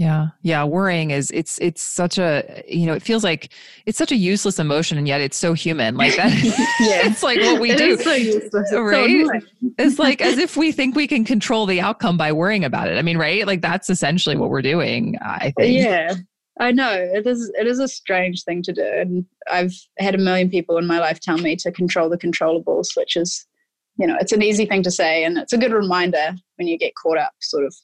Yeah. 0.00 0.28
Yeah. 0.40 0.64
Worrying 0.64 1.10
is 1.10 1.30
it's 1.30 1.58
it's 1.58 1.82
such 1.82 2.16
a 2.16 2.64
you 2.66 2.86
know, 2.86 2.94
it 2.94 3.02
feels 3.02 3.22
like 3.22 3.50
it's 3.84 3.98
such 3.98 4.10
a 4.10 4.16
useless 4.16 4.58
emotion 4.58 4.96
and 4.96 5.06
yet 5.06 5.20
it's 5.20 5.36
so 5.36 5.52
human. 5.52 5.94
Like 5.94 6.16
that 6.16 6.32
yeah. 6.80 7.06
it's 7.06 7.22
like 7.22 7.38
what 7.38 7.60
we 7.60 7.72
it 7.72 7.76
do. 7.76 7.98
so 7.98 8.14
useless. 8.14 8.72
right? 8.72 9.42
So 9.42 9.62
it's 9.76 9.98
like 9.98 10.22
as 10.22 10.38
if 10.38 10.56
we 10.56 10.72
think 10.72 10.96
we 10.96 11.06
can 11.06 11.22
control 11.22 11.66
the 11.66 11.82
outcome 11.82 12.16
by 12.16 12.32
worrying 12.32 12.64
about 12.64 12.88
it. 12.88 12.96
I 12.96 13.02
mean, 13.02 13.18
right? 13.18 13.46
Like 13.46 13.60
that's 13.60 13.90
essentially 13.90 14.38
what 14.38 14.48
we're 14.48 14.62
doing, 14.62 15.18
I 15.20 15.52
think. 15.58 15.84
Yeah. 15.84 16.14
I 16.58 16.72
know. 16.72 16.92
It 16.94 17.26
is 17.26 17.52
it 17.58 17.66
is 17.66 17.78
a 17.78 17.86
strange 17.86 18.44
thing 18.44 18.62
to 18.62 18.72
do. 18.72 18.82
And 18.82 19.26
I've 19.50 19.74
had 19.98 20.14
a 20.14 20.18
million 20.18 20.48
people 20.48 20.78
in 20.78 20.86
my 20.86 20.98
life 20.98 21.20
tell 21.20 21.36
me 21.36 21.56
to 21.56 21.70
control 21.70 22.08
the 22.08 22.16
controllables, 22.16 22.96
which 22.96 23.16
is 23.16 23.46
you 23.98 24.06
know, 24.06 24.16
it's 24.18 24.32
an 24.32 24.42
easy 24.42 24.64
thing 24.64 24.82
to 24.84 24.90
say 24.90 25.24
and 25.24 25.36
it's 25.36 25.52
a 25.52 25.58
good 25.58 25.72
reminder 25.72 26.34
when 26.56 26.68
you 26.68 26.78
get 26.78 26.94
caught 26.94 27.18
up 27.18 27.32
sort 27.42 27.66
of 27.66 27.74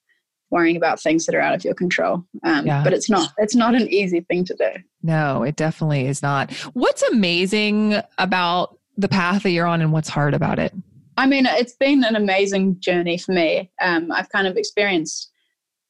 worrying 0.51 0.77
about 0.77 1.01
things 1.01 1.27
that 1.27 1.35
are 1.35 1.41
out 1.41 1.55
of 1.55 1.65
your 1.65 1.75
control. 1.75 2.25
Um, 2.45 2.67
yeah. 2.67 2.83
But 2.85 2.93
it's 2.93 3.11
not. 3.11 3.33
It's 3.39 3.55
not 3.55 3.75
an 3.75 3.89
easy 3.89 4.21
thing 4.21 4.45
to 4.45 4.55
do. 4.55 4.71
No, 5.03 5.43
it 5.43 5.57
definitely 5.57 6.07
is 6.07 6.23
not. 6.23 6.53
What's 6.75 7.03
amazing 7.03 8.01
about 8.19 8.79
the 8.97 9.09
path 9.09 9.43
that 9.43 9.51
you're 9.51 9.67
on, 9.67 9.81
and 9.81 9.93
what's 9.93 10.09
hard 10.09 10.35
about 10.35 10.59
it? 10.59 10.73
I 11.19 11.27
mean, 11.27 11.47
it's 11.47 11.75
been 11.75 12.05
an 12.05 12.17
amazing 12.17 12.79
journey 12.81 13.19
for 13.19 13.33
me. 13.33 13.71
Um, 13.81 14.13
I've 14.13 14.29
kind 14.31 14.47
of 14.47 14.57
experienced 14.57 15.31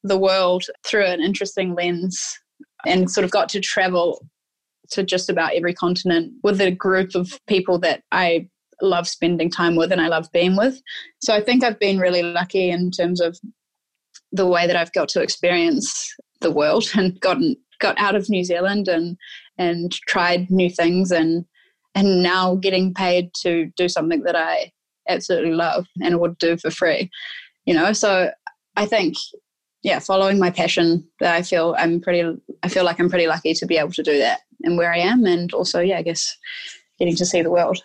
the 0.03 0.17
world 0.17 0.63
through 0.85 1.05
an 1.05 1.21
interesting 1.21 1.75
lens, 1.75 2.39
and 2.85 3.09
sort 3.09 3.25
of 3.25 3.31
got 3.31 3.49
to 3.49 3.59
travel 3.59 4.25
to 4.91 5.03
just 5.03 5.29
about 5.29 5.53
every 5.53 5.73
continent 5.73 6.33
with 6.43 6.61
a 6.61 6.71
group 6.71 7.13
of 7.13 7.39
people 7.47 7.77
that 7.79 8.03
I 8.11 8.47
love 8.81 9.07
spending 9.07 9.49
time 9.49 9.75
with 9.75 9.91
and 9.91 9.99
I 9.99 10.07
love 10.07 10.31
being 10.31 10.55
with. 10.55 10.81
So 11.19 11.33
I 11.33 11.41
think 11.41 11.63
I've 11.63 11.79
been 11.79 11.99
really 11.99 12.23
lucky 12.23 12.69
in 12.69 12.91
terms 12.91 13.19
of 13.19 13.37
the 14.31 14.47
way 14.47 14.67
that 14.67 14.75
I've 14.75 14.93
got 14.93 15.09
to 15.09 15.21
experience 15.21 16.13
the 16.41 16.51
world 16.51 16.85
and 16.95 17.19
gotten 17.19 17.55
got 17.79 17.99
out 17.99 18.15
of 18.15 18.29
New 18.29 18.43
Zealand 18.43 18.87
and 18.87 19.17
and 19.57 19.91
tried 20.07 20.49
new 20.49 20.69
things 20.69 21.11
and 21.11 21.45
and 21.95 22.21
now 22.21 22.55
getting 22.55 22.93
paid 22.93 23.31
to 23.41 23.71
do 23.75 23.89
something 23.89 24.23
that 24.23 24.35
I 24.35 24.71
absolutely 25.09 25.53
love 25.53 25.87
and 26.01 26.19
would 26.19 26.37
do 26.37 26.57
for 26.57 26.69
free. 26.69 27.09
You 27.65 27.73
know, 27.73 27.93
so 27.93 28.31
I 28.75 28.85
think 28.85 29.15
yeah, 29.83 29.99
following 29.99 30.39
my 30.39 30.49
passion 30.49 31.07
that 31.19 31.35
I 31.35 31.41
feel 31.41 31.75
I'm 31.77 32.01
pretty 32.01 32.37
I 32.63 32.67
feel 32.67 32.83
like 32.83 32.99
I'm 32.99 33.09
pretty 33.09 33.27
lucky 33.27 33.53
to 33.53 33.65
be 33.65 33.77
able 33.77 33.91
to 33.93 34.03
do 34.03 34.17
that 34.17 34.41
and 34.63 34.77
where 34.77 34.93
I 34.93 34.99
am 34.99 35.25
and 35.25 35.53
also 35.53 35.79
yeah, 35.79 35.97
I 35.97 36.01
guess 36.03 36.35
getting 36.99 37.15
to 37.15 37.25
see 37.25 37.41
the 37.41 37.51
world. 37.51 37.81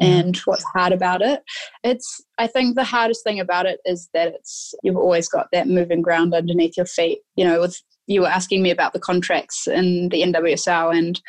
Mm-hmm. 0.00 0.18
and 0.20 0.36
what's 0.44 0.64
hard 0.64 0.92
about 0.92 1.22
it. 1.22 1.42
It's 1.82 2.20
i 2.38 2.46
think 2.46 2.76
the 2.76 2.84
hardest 2.84 3.24
thing 3.24 3.40
about 3.40 3.66
it 3.66 3.80
is 3.84 4.08
that 4.14 4.28
it's 4.28 4.74
you've 4.82 4.96
always 4.96 5.28
got 5.28 5.48
that 5.52 5.68
moving 5.68 6.02
ground 6.02 6.34
underneath 6.34 6.76
your 6.76 6.86
feet. 6.86 7.20
You 7.36 7.44
know 7.44 7.60
with 7.60 7.80
you 8.06 8.22
were 8.22 8.28
asking 8.28 8.62
me 8.62 8.70
about 8.70 8.92
the 8.92 9.00
contracts 9.00 9.66
in 9.66 10.08
the 10.10 10.22
nwsl 10.22 10.96
and 10.96 11.20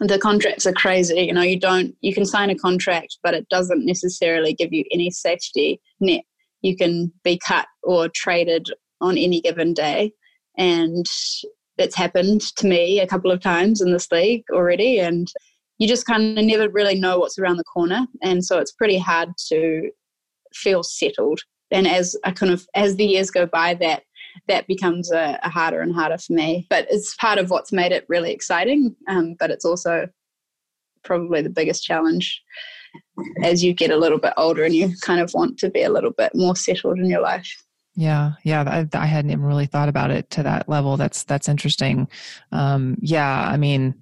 the 0.00 0.18
contracts 0.18 0.66
are 0.66 0.72
crazy. 0.72 1.22
You 1.22 1.32
know 1.32 1.42
you 1.42 1.58
don't 1.58 1.94
you 2.00 2.14
can 2.14 2.24
sign 2.24 2.50
a 2.50 2.54
contract 2.54 3.18
but 3.22 3.34
it 3.34 3.48
doesn't 3.48 3.84
necessarily 3.84 4.54
give 4.54 4.72
you 4.72 4.84
any 4.92 5.10
safety 5.10 5.80
net. 6.00 6.22
You 6.62 6.76
can 6.76 7.12
be 7.24 7.38
cut 7.38 7.66
or 7.82 8.08
traded 8.08 8.68
on 9.00 9.18
any 9.18 9.40
given 9.40 9.74
day. 9.74 10.12
And 10.56 11.06
it's 11.76 11.96
happened 11.96 12.40
to 12.56 12.66
me 12.66 13.00
a 13.00 13.06
couple 13.06 13.30
of 13.30 13.40
times 13.40 13.80
in 13.80 13.92
this 13.92 14.10
league 14.10 14.44
already 14.52 15.00
and 15.00 15.28
you 15.78 15.88
just 15.88 16.06
kind 16.06 16.38
of 16.38 16.44
never 16.44 16.68
really 16.68 16.98
know 16.98 17.18
what's 17.18 17.38
around 17.38 17.56
the 17.56 17.64
corner 17.64 18.06
and 18.22 18.44
so 18.44 18.58
it's 18.58 18.72
pretty 18.72 18.98
hard 18.98 19.30
to 19.48 19.90
feel 20.54 20.82
settled 20.82 21.40
and 21.70 21.86
as 21.86 22.16
i 22.24 22.30
kind 22.30 22.52
of 22.52 22.66
as 22.74 22.96
the 22.96 23.04
years 23.04 23.30
go 23.30 23.46
by 23.46 23.74
that 23.74 24.02
that 24.48 24.66
becomes 24.66 25.12
a, 25.12 25.38
a 25.42 25.48
harder 25.48 25.80
and 25.80 25.94
harder 25.94 26.18
for 26.18 26.32
me 26.32 26.66
but 26.70 26.86
it's 26.90 27.14
part 27.16 27.38
of 27.38 27.50
what's 27.50 27.72
made 27.72 27.92
it 27.92 28.04
really 28.08 28.32
exciting 28.32 28.94
um, 29.08 29.34
but 29.38 29.50
it's 29.50 29.64
also 29.64 30.08
probably 31.04 31.42
the 31.42 31.50
biggest 31.50 31.84
challenge 31.84 32.42
as 33.42 33.62
you 33.62 33.72
get 33.72 33.90
a 33.90 33.96
little 33.96 34.18
bit 34.18 34.32
older 34.36 34.64
and 34.64 34.74
you 34.74 34.90
kind 35.02 35.20
of 35.20 35.32
want 35.34 35.58
to 35.58 35.70
be 35.70 35.82
a 35.82 35.90
little 35.90 36.12
bit 36.12 36.32
more 36.34 36.56
settled 36.56 36.98
in 36.98 37.06
your 37.06 37.20
life 37.20 37.64
yeah, 37.96 38.32
yeah, 38.42 38.64
I, 38.66 38.98
I, 38.98 39.06
hadn't 39.06 39.30
even 39.30 39.44
really 39.44 39.66
thought 39.66 39.88
about 39.88 40.10
it 40.10 40.28
to 40.30 40.42
that 40.42 40.68
level. 40.68 40.96
That's 40.96 41.22
that's 41.22 41.48
interesting. 41.48 42.08
Um, 42.50 42.96
yeah, 43.00 43.48
I 43.48 43.56
mean, 43.56 43.94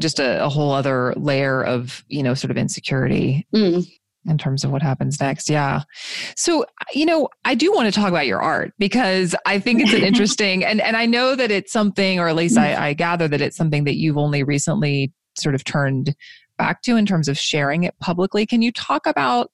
just 0.00 0.18
a, 0.18 0.44
a 0.44 0.48
whole 0.48 0.72
other 0.72 1.14
layer 1.16 1.62
of 1.64 2.04
you 2.08 2.22
know 2.22 2.34
sort 2.34 2.50
of 2.50 2.56
insecurity 2.56 3.46
mm. 3.54 3.86
in 4.26 4.38
terms 4.38 4.64
of 4.64 4.70
what 4.70 4.82
happens 4.82 5.20
next. 5.20 5.48
Yeah. 5.48 5.82
So 6.36 6.66
you 6.94 7.06
know 7.06 7.28
i 7.44 7.54
do 7.54 7.72
want 7.72 7.92
to 7.92 8.00
talk 8.00 8.08
about 8.08 8.26
your 8.26 8.40
art 8.40 8.72
because 8.78 9.34
i 9.44 9.58
think 9.58 9.80
it's 9.80 9.92
an 9.92 10.02
interesting 10.04 10.64
and 10.64 10.80
and 10.80 10.96
i 10.96 11.04
know 11.04 11.34
that 11.34 11.50
it's 11.50 11.72
something 11.72 12.20
or 12.20 12.28
at 12.28 12.36
least 12.36 12.56
I, 12.56 12.88
I 12.88 12.92
gather 12.92 13.26
that 13.26 13.40
it's 13.40 13.56
something 13.56 13.82
that 13.84 13.96
you've 13.96 14.16
only 14.16 14.44
recently 14.44 15.12
sort 15.38 15.54
of 15.54 15.64
turned 15.64 16.14
back 16.56 16.82
to 16.82 16.96
in 16.96 17.06
terms 17.06 17.28
of 17.28 17.38
sharing 17.38 17.84
it 17.84 17.98
publicly. 18.00 18.46
Can 18.46 18.62
you 18.62 18.72
talk 18.72 19.06
about 19.06 19.50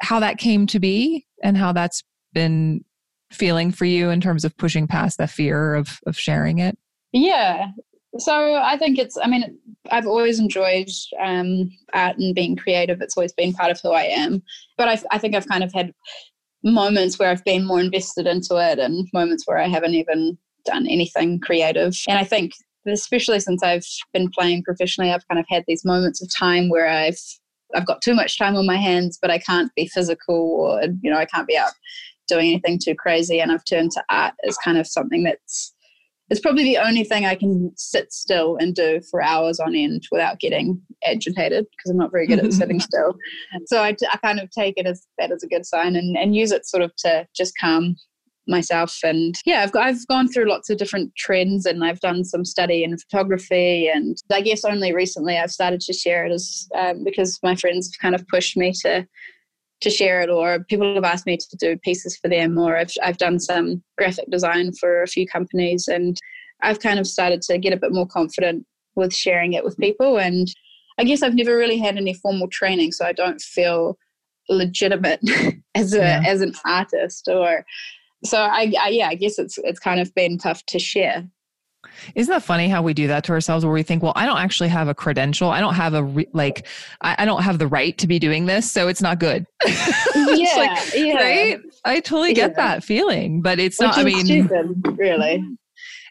how 0.00 0.20
that 0.20 0.38
came 0.38 0.66
to 0.68 0.78
be 0.78 1.26
and 1.42 1.56
how 1.56 1.72
that's 1.72 2.02
been 2.32 2.84
feeling 3.32 3.70
for 3.70 3.84
you 3.84 4.10
in 4.10 4.20
terms 4.20 4.44
of 4.44 4.56
pushing 4.56 4.86
past 4.86 5.18
the 5.18 5.26
fear 5.26 5.74
of 5.74 6.00
of 6.06 6.16
sharing 6.16 6.58
it? 6.58 6.78
Yeah 7.12 7.68
so 8.18 8.54
I 8.54 8.76
think 8.76 8.98
it's, 8.98 9.16
I 9.22 9.28
mean, 9.28 9.58
I've 9.90 10.06
always 10.06 10.38
enjoyed 10.38 10.88
um, 11.20 11.70
art 11.92 12.18
and 12.18 12.34
being 12.34 12.56
creative. 12.56 13.00
It's 13.00 13.16
always 13.16 13.32
been 13.32 13.52
part 13.52 13.70
of 13.70 13.80
who 13.80 13.92
I 13.92 14.02
am. 14.02 14.42
But 14.76 14.88
I, 14.88 15.00
I 15.12 15.18
think 15.18 15.34
I've 15.34 15.48
kind 15.48 15.62
of 15.62 15.72
had 15.72 15.92
moments 16.62 17.18
where 17.18 17.30
I've 17.30 17.44
been 17.44 17.66
more 17.66 17.80
invested 17.80 18.26
into 18.26 18.56
it 18.56 18.78
and 18.78 19.08
moments 19.12 19.44
where 19.46 19.58
I 19.58 19.68
haven't 19.68 19.94
even 19.94 20.36
done 20.64 20.86
anything 20.86 21.40
creative. 21.40 21.94
And 22.08 22.18
I 22.18 22.24
think, 22.24 22.52
especially 22.86 23.40
since 23.40 23.62
I've 23.62 23.86
been 24.12 24.30
playing 24.30 24.64
professionally, 24.64 25.12
I've 25.12 25.26
kind 25.28 25.38
of 25.38 25.46
had 25.48 25.64
these 25.66 25.84
moments 25.84 26.22
of 26.22 26.34
time 26.34 26.68
where 26.68 26.88
I've 26.88 27.18
I've 27.74 27.86
got 27.86 28.02
too 28.02 28.14
much 28.14 28.36
time 28.36 28.56
on 28.56 28.66
my 28.66 28.76
hands, 28.76 29.16
but 29.20 29.30
I 29.30 29.38
can't 29.38 29.72
be 29.76 29.86
physical 29.86 30.34
or 30.34 30.82
you 31.02 31.10
know 31.10 31.18
I 31.18 31.24
can't 31.24 31.46
be 31.46 31.56
out 31.56 31.72
doing 32.26 32.48
anything 32.48 32.78
too 32.82 32.94
crazy. 32.94 33.40
And 33.40 33.52
I've 33.52 33.64
turned 33.64 33.92
to 33.92 34.04
art 34.10 34.34
as 34.46 34.56
kind 34.58 34.78
of 34.78 34.86
something 34.86 35.22
that's 35.24 35.74
it's 36.30 36.40
probably 36.40 36.62
the 36.62 36.78
only 36.78 37.02
thing 37.02 37.26
I 37.26 37.34
can 37.34 37.72
sit 37.76 38.12
still 38.12 38.56
and 38.56 38.74
do 38.74 39.00
for 39.10 39.20
hours 39.20 39.58
on 39.58 39.74
end 39.74 40.04
without 40.12 40.38
getting 40.38 40.80
agitated 41.04 41.66
because 41.70 41.90
I'm 41.90 41.96
not 41.96 42.12
very 42.12 42.26
good 42.26 42.38
at 42.38 42.52
sitting 42.52 42.80
still. 42.80 43.16
So 43.66 43.82
I, 43.82 43.96
I 44.12 44.16
kind 44.18 44.38
of 44.38 44.48
take 44.50 44.74
it 44.76 44.86
as 44.86 45.06
that 45.18 45.32
as 45.32 45.42
a 45.42 45.48
good 45.48 45.66
sign 45.66 45.96
and, 45.96 46.16
and 46.16 46.36
use 46.36 46.52
it 46.52 46.66
sort 46.66 46.84
of 46.84 46.94
to 46.98 47.26
just 47.34 47.54
calm 47.60 47.96
myself 48.48 48.98
and 49.04 49.36
yeah 49.44 49.62
I've, 49.62 49.76
I've 49.76 50.06
gone 50.08 50.26
through 50.26 50.48
lots 50.48 50.70
of 50.70 50.78
different 50.78 51.14
trends 51.16 51.66
and 51.66 51.84
I've 51.84 52.00
done 52.00 52.24
some 52.24 52.44
study 52.44 52.82
in 52.82 52.96
photography 52.96 53.88
and 53.88 54.16
I 54.32 54.40
guess 54.40 54.64
only 54.64 54.92
recently 54.92 55.36
I've 55.36 55.52
started 55.52 55.80
to 55.82 55.92
share 55.92 56.24
it 56.24 56.32
as 56.32 56.66
um, 56.76 57.04
because 57.04 57.38
my 57.44 57.54
friends 57.54 57.88
have 57.88 58.02
kind 58.02 58.14
of 58.14 58.26
pushed 58.26 58.56
me 58.56 58.72
to 58.80 59.06
to 59.80 59.90
share 59.90 60.20
it 60.20 60.30
or 60.30 60.64
people 60.64 60.94
have 60.94 61.04
asked 61.04 61.26
me 61.26 61.36
to 61.36 61.56
do 61.56 61.76
pieces 61.78 62.16
for 62.16 62.28
them 62.28 62.58
or 62.58 62.76
I've, 62.76 62.92
I've 63.02 63.18
done 63.18 63.38
some 63.38 63.82
graphic 63.96 64.30
design 64.30 64.72
for 64.72 65.02
a 65.02 65.06
few 65.06 65.26
companies 65.26 65.88
and 65.88 66.18
I've 66.62 66.80
kind 66.80 66.98
of 66.98 67.06
started 67.06 67.42
to 67.42 67.58
get 67.58 67.72
a 67.72 67.78
bit 67.78 67.92
more 67.92 68.06
confident 68.06 68.66
with 68.94 69.14
sharing 69.14 69.54
it 69.54 69.64
with 69.64 69.76
mm. 69.76 69.84
people 69.84 70.18
and 70.18 70.48
I 70.98 71.04
guess 71.04 71.22
I've 71.22 71.34
never 71.34 71.56
really 71.56 71.78
had 71.78 71.96
any 71.96 72.12
formal 72.14 72.48
training 72.48 72.92
so 72.92 73.06
I 73.06 73.12
don't 73.12 73.40
feel 73.40 73.96
legitimate 74.48 75.20
as 75.74 75.94
a 75.94 75.98
yeah. 75.98 76.22
as 76.26 76.40
an 76.40 76.52
artist 76.66 77.28
or 77.28 77.64
so 78.24 78.38
I, 78.38 78.72
I 78.78 78.88
yeah 78.88 79.08
I 79.08 79.14
guess 79.14 79.38
it's 79.38 79.58
it's 79.58 79.78
kind 79.78 80.00
of 80.00 80.14
been 80.14 80.38
tough 80.38 80.64
to 80.66 80.78
share 80.78 81.26
isn't 82.14 82.32
that 82.32 82.42
funny 82.42 82.68
how 82.68 82.82
we 82.82 82.94
do 82.94 83.06
that 83.08 83.24
to 83.24 83.32
ourselves 83.32 83.64
where 83.64 83.72
we 83.72 83.82
think, 83.82 84.02
well, 84.02 84.12
I 84.16 84.26
don't 84.26 84.38
actually 84.38 84.68
have 84.68 84.88
a 84.88 84.94
credential. 84.94 85.50
I 85.50 85.60
don't 85.60 85.74
have 85.74 85.94
a, 85.94 86.04
re- 86.04 86.28
like, 86.32 86.66
I, 87.00 87.16
I, 87.18 87.24
don't 87.24 87.42
have 87.42 87.58
the 87.58 87.66
right 87.66 87.96
to 87.98 88.06
be 88.06 88.18
doing 88.18 88.46
this. 88.46 88.70
So 88.70 88.88
it's 88.88 89.02
not 89.02 89.18
good. 89.18 89.46
yeah, 89.66 90.54
like, 90.56 90.94
yeah. 90.94 91.14
Right? 91.14 91.60
I 91.84 92.00
totally 92.00 92.34
get 92.34 92.50
yeah. 92.50 92.56
that 92.56 92.84
feeling, 92.84 93.42
but 93.42 93.58
it's 93.58 93.78
Which 93.78 93.88
not, 93.88 93.98
I 93.98 94.04
mean, 94.04 94.24
stupid, 94.24 94.98
really. 94.98 95.44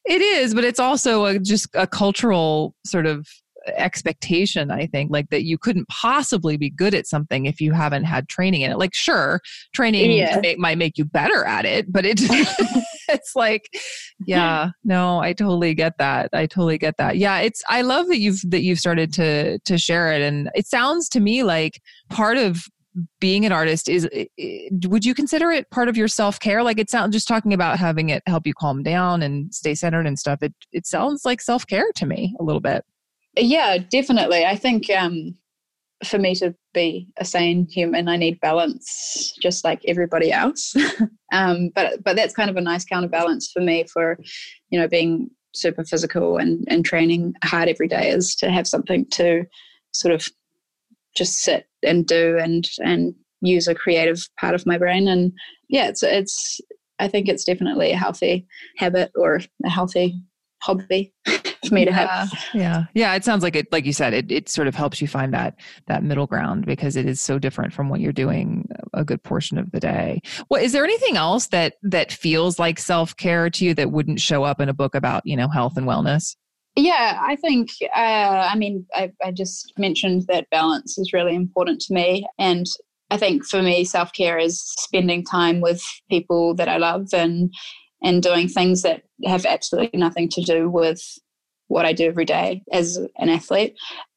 It 0.05 0.21
is, 0.21 0.53
but 0.53 0.63
it's 0.63 0.79
also 0.79 1.25
a, 1.25 1.39
just 1.39 1.67
a 1.73 1.85
cultural 1.85 2.75
sort 2.85 3.05
of 3.05 3.27
expectation 3.77 4.71
i 4.71 4.85
think 4.85 5.11
like 5.11 5.29
that 5.29 5.43
you 5.43 5.57
couldn't 5.57 5.87
possibly 5.87 6.57
be 6.57 6.69
good 6.69 6.93
at 6.93 7.07
something 7.07 7.45
if 7.45 7.59
you 7.59 7.73
haven't 7.73 8.03
had 8.03 8.27
training 8.29 8.61
in 8.61 8.71
it. 8.71 8.77
Like 8.77 8.93
sure 8.93 9.41
training 9.73 10.11
yeah. 10.11 10.39
may, 10.41 10.55
might 10.55 10.77
make 10.77 10.97
you 10.97 11.05
better 11.05 11.43
at 11.45 11.65
it 11.65 11.91
but 11.91 12.05
it 12.05 12.19
it's 13.09 13.35
like 13.35 13.69
yeah 14.25 14.69
no 14.83 15.19
i 15.19 15.33
totally 15.33 15.73
get 15.73 15.97
that. 15.97 16.29
I 16.33 16.45
totally 16.45 16.77
get 16.77 16.97
that. 16.97 17.17
Yeah 17.17 17.39
it's 17.39 17.63
i 17.69 17.81
love 17.81 18.07
that 18.07 18.19
you've 18.19 18.41
that 18.49 18.61
you've 18.61 18.79
started 18.79 19.13
to 19.13 19.59
to 19.59 19.77
share 19.77 20.11
it 20.11 20.21
and 20.21 20.49
it 20.55 20.67
sounds 20.67 21.09
to 21.09 21.19
me 21.19 21.43
like 21.43 21.81
part 22.09 22.37
of 22.37 22.63
being 23.19 23.45
an 23.45 23.51
artist 23.51 23.87
is 23.87 24.09
would 24.87 25.05
you 25.05 25.13
consider 25.13 25.51
it 25.51 25.69
part 25.69 25.87
of 25.87 25.95
your 25.95 26.07
self-care? 26.07 26.63
Like 26.63 26.79
it 26.79 26.89
sounds 26.89 27.13
just 27.13 27.27
talking 27.27 27.53
about 27.53 27.77
having 27.77 28.09
it 28.09 28.23
help 28.25 28.47
you 28.47 28.53
calm 28.53 28.83
down 28.83 29.21
and 29.21 29.53
stay 29.53 29.75
centered 29.75 30.07
and 30.07 30.17
stuff 30.17 30.39
it 30.41 30.53
it 30.71 30.85
sounds 30.85 31.23
like 31.23 31.41
self-care 31.41 31.91
to 31.95 32.05
me 32.05 32.35
a 32.39 32.43
little 32.43 32.59
bit 32.61 32.83
yeah, 33.41 33.77
definitely. 33.77 34.45
I 34.45 34.55
think 34.55 34.89
um, 34.89 35.35
for 36.05 36.17
me 36.17 36.35
to 36.35 36.55
be 36.73 37.07
a 37.17 37.25
sane 37.25 37.67
human, 37.69 38.07
I 38.07 38.15
need 38.15 38.39
balance, 38.39 39.33
just 39.41 39.63
like 39.63 39.81
everybody 39.87 40.31
else. 40.31 40.73
um, 41.33 41.69
but 41.75 42.03
but 42.03 42.15
that's 42.15 42.33
kind 42.33 42.49
of 42.49 42.55
a 42.55 42.61
nice 42.61 42.85
counterbalance 42.85 43.51
for 43.51 43.61
me 43.61 43.85
for, 43.91 44.17
you 44.69 44.79
know, 44.79 44.87
being 44.87 45.29
super 45.53 45.83
physical 45.83 46.37
and 46.37 46.65
and 46.67 46.85
training 46.85 47.33
hard 47.43 47.67
every 47.67 47.87
day 47.87 48.09
is 48.09 48.35
to 48.35 48.51
have 48.51 48.67
something 48.67 49.05
to 49.11 49.43
sort 49.91 50.13
of 50.13 50.27
just 51.15 51.39
sit 51.39 51.65
and 51.83 52.05
do 52.05 52.37
and 52.37 52.69
and 52.79 53.15
use 53.41 53.67
a 53.67 53.75
creative 53.75 54.27
part 54.39 54.53
of 54.53 54.65
my 54.65 54.77
brain 54.77 55.07
and 55.07 55.31
yeah 55.69 55.87
it's 55.87 56.03
it's 56.03 56.61
i 56.99 57.07
think 57.07 57.27
it's 57.27 57.43
definitely 57.43 57.91
a 57.91 57.97
healthy 57.97 58.45
habit 58.77 59.11
or 59.15 59.39
a 59.65 59.69
healthy 59.69 60.21
hobby 60.61 61.13
for 61.67 61.73
me 61.73 61.85
to 61.85 61.91
yeah, 61.91 62.07
have. 62.07 62.45
Yeah. 62.53 62.83
Yeah. 62.93 63.15
It 63.15 63.23
sounds 63.23 63.43
like 63.43 63.55
it, 63.55 63.71
like 63.71 63.85
you 63.85 63.93
said, 63.93 64.13
it, 64.13 64.31
it 64.31 64.49
sort 64.49 64.67
of 64.67 64.75
helps 64.75 65.01
you 65.01 65.07
find 65.07 65.33
that, 65.33 65.55
that 65.87 66.03
middle 66.03 66.27
ground 66.27 66.65
because 66.65 66.95
it 66.95 67.05
is 67.05 67.19
so 67.19 67.39
different 67.39 67.73
from 67.73 67.89
what 67.89 67.99
you're 67.99 68.11
doing 68.11 68.67
a 68.93 69.03
good 69.03 69.23
portion 69.23 69.57
of 69.57 69.71
the 69.71 69.79
day. 69.79 70.21
Well, 70.49 70.63
is 70.63 70.71
there 70.71 70.83
anything 70.83 71.17
else 71.17 71.47
that, 71.47 71.75
that 71.83 72.11
feels 72.11 72.59
like 72.59 72.79
self-care 72.79 73.49
to 73.49 73.65
you 73.65 73.73
that 73.75 73.91
wouldn't 73.91 74.19
show 74.19 74.43
up 74.43 74.61
in 74.61 74.69
a 74.69 74.73
book 74.73 74.95
about, 74.95 75.25
you 75.25 75.35
know, 75.35 75.47
health 75.47 75.77
and 75.77 75.87
wellness? 75.87 76.35
Yeah, 76.75 77.19
I 77.21 77.35
think, 77.35 77.71
uh, 77.95 78.47
I 78.49 78.55
mean, 78.55 78.85
I, 78.93 79.11
I 79.23 79.31
just 79.31 79.73
mentioned 79.77 80.25
that 80.27 80.49
balance 80.49 80.97
is 80.97 81.13
really 81.13 81.35
important 81.35 81.81
to 81.81 81.93
me. 81.93 82.25
And 82.37 82.65
I 83.11 83.17
think 83.17 83.45
for 83.45 83.61
me, 83.61 83.83
self 83.83 84.13
care 84.13 84.37
is 84.37 84.61
spending 84.61 85.25
time 85.25 85.61
with 85.61 85.81
people 86.09 86.55
that 86.55 86.69
I 86.69 86.77
love 86.77 87.07
and 87.13 87.53
and 88.01 88.23
doing 88.23 88.47
things 88.47 88.81
that 88.83 89.03
have 89.25 89.45
absolutely 89.45 89.99
nothing 89.99 90.29
to 90.29 90.41
do 90.41 90.69
with 90.69 91.01
what 91.69 91.85
I 91.85 91.93
do 91.93 92.07
every 92.07 92.25
day 92.25 92.61
as 92.71 92.97
an 93.17 93.29
athlete. 93.29 93.75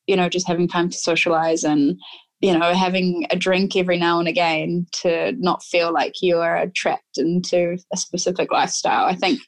You 0.09 0.17
know, 0.17 0.29
just 0.29 0.49
having 0.49 0.67
time 0.67 0.89
to 0.91 0.99
socialize 0.99 1.63
and, 1.63 1.97
you 2.41 2.59
know, 2.59 2.75
having 2.75 3.25
a 3.31 3.37
drink 3.37 3.77
every 3.77 3.97
now 3.97 4.19
and 4.19 4.27
again 4.27 4.87
to 5.03 5.33
not 5.39 5.63
feel 5.63 5.93
like 5.93 6.15
you 6.21 6.39
are 6.39 6.67
trapped 6.75 7.19
into 7.19 7.79
a 7.93 7.97
specific 7.97 8.51
lifestyle. 8.51 9.05
I 9.05 9.15
think 9.15 9.39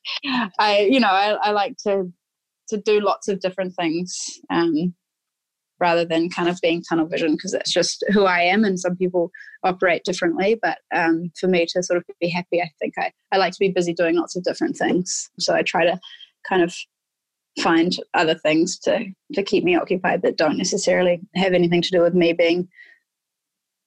I, 0.61 0.89
you 0.89 1.01
know, 1.01 1.09
I, 1.09 1.33
I 1.43 1.51
like 1.51 1.77
to 1.87 2.13
to 2.69 2.77
do 2.79 3.01
lots 3.01 3.29
of 3.29 3.41
different 3.41 3.75
things 3.75 4.41
um, 4.51 4.95
rather 5.81 6.05
than 6.05 6.31
kind 6.31 6.49
of 6.49 6.59
being 6.63 6.83
tunnel 6.83 7.07
vision 7.07 7.33
because 7.35 7.53
that's 7.53 7.73
just 7.73 8.05
who 8.11 8.25
I 8.25 8.41
am 8.41 8.65
and 8.65 8.79
some 8.79 8.97
people 8.97 9.31
operate 9.65 10.05
differently. 10.05 10.59
But 10.63 10.79
um, 10.95 11.31
for 11.39 11.49
me 11.49 11.67
to 11.71 11.83
sort 11.83 11.99
of 11.99 12.05
be 12.21 12.29
happy, 12.29 12.63
I 12.63 12.71
think 12.81 12.95
I, 12.97 13.13
I 13.33 13.39
like 13.39 13.53
to 13.53 13.59
be 13.61 13.71
busy 13.71 13.93
doing 13.93 14.17
lots 14.17 14.37
of 14.37 14.45
different 14.45 14.77
things. 14.77 15.29
So 15.39 15.55
I 15.55 15.63
try 15.63 15.85
to 15.85 15.99
kind 16.49 16.63
of 16.63 16.75
find 17.61 17.97
other 18.15 18.35
things 18.35 18.79
to 18.81 19.07
to 19.33 19.43
keep 19.43 19.65
me 19.65 19.77
occupied 19.77 20.23
that 20.23 20.37
don't 20.37 20.57
necessarily 20.59 21.21
have 21.35 21.53
anything 21.53 21.83
to 21.83 21.91
do 21.91 22.01
with 22.01 22.15
me 22.15 22.33
being 22.33 22.69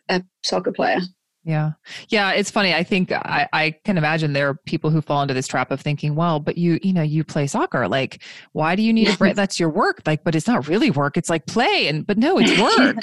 a 0.10 0.24
soccer 0.44 0.72
player. 0.72 1.00
Yeah. 1.48 1.72
Yeah. 2.10 2.32
It's 2.34 2.52
funny. 2.52 2.74
I 2.74 2.84
think 2.84 3.10
I, 3.10 3.48
I 3.54 3.72
can 3.86 3.98
imagine 3.98 4.34
there 4.34 4.50
are 4.50 4.56
people 4.66 4.90
who 4.90 5.02
fall 5.02 5.22
into 5.22 5.34
this 5.34 5.48
trap 5.48 5.72
of 5.72 5.80
thinking, 5.80 6.14
well, 6.14 6.42
but 6.42 6.58
you, 6.58 6.78
you 6.84 6.92
know, 6.92 7.02
you 7.02 7.24
play 7.24 7.48
soccer. 7.48 7.88
Like, 7.88 8.22
why 8.52 8.76
do 8.76 8.82
you 8.82 8.92
need 8.92 9.08
a 9.08 9.16
break? 9.16 9.36
That's 9.38 9.58
your 9.58 9.70
work. 9.70 10.02
Like, 10.06 10.26
but 10.26 10.36
it's 10.36 10.46
not 10.46 10.68
really 10.68 10.92
work. 10.92 11.16
It's 11.16 11.30
like 11.30 11.46
play. 11.46 11.88
And, 11.88 12.06
but 12.06 12.18
no, 12.18 12.38
it's 12.38 12.60
work. 12.60 12.98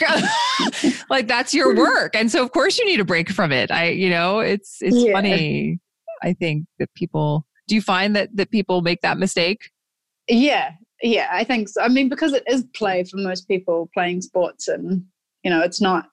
like, 1.11 1.27
that's 1.27 1.55
your 1.55 1.75
work. 1.75 2.15
And 2.15 2.31
so, 2.31 2.43
of 2.43 2.53
course, 2.53 2.79
you 2.79 2.85
need 2.85 3.01
a 3.01 3.05
break 3.05 3.31
from 3.31 3.51
it. 3.51 3.71
I, 3.71 3.89
you 3.89 4.11
know, 4.11 4.41
it's, 4.41 4.77
it's 4.83 4.95
yeah. 4.95 5.13
funny. 5.13 5.81
I 6.23 6.35
think 6.35 6.67
that 6.79 6.93
people, 6.95 7.47
do 7.67 7.75
you 7.75 7.81
find 7.81 8.15
that, 8.15 8.29
that 8.37 8.51
people 8.51 8.83
make 8.83 9.01
that 9.01 9.17
mistake? 9.17 9.71
Yeah. 10.29 10.73
Yeah. 11.03 11.29
I 11.31 11.45
think 11.45 11.69
so. 11.69 11.83
I 11.83 11.89
mean, 11.89 12.09
because 12.09 12.33
it 12.33 12.45
is 12.47 12.65
play 12.75 13.05
for 13.05 13.19
most 13.19 13.47
people 13.49 13.91
playing 13.93 14.23
sports 14.23 14.69
and, 14.69 15.05
you 15.43 15.51
know, 15.51 15.61
it's 15.61 15.81
not 15.81 16.07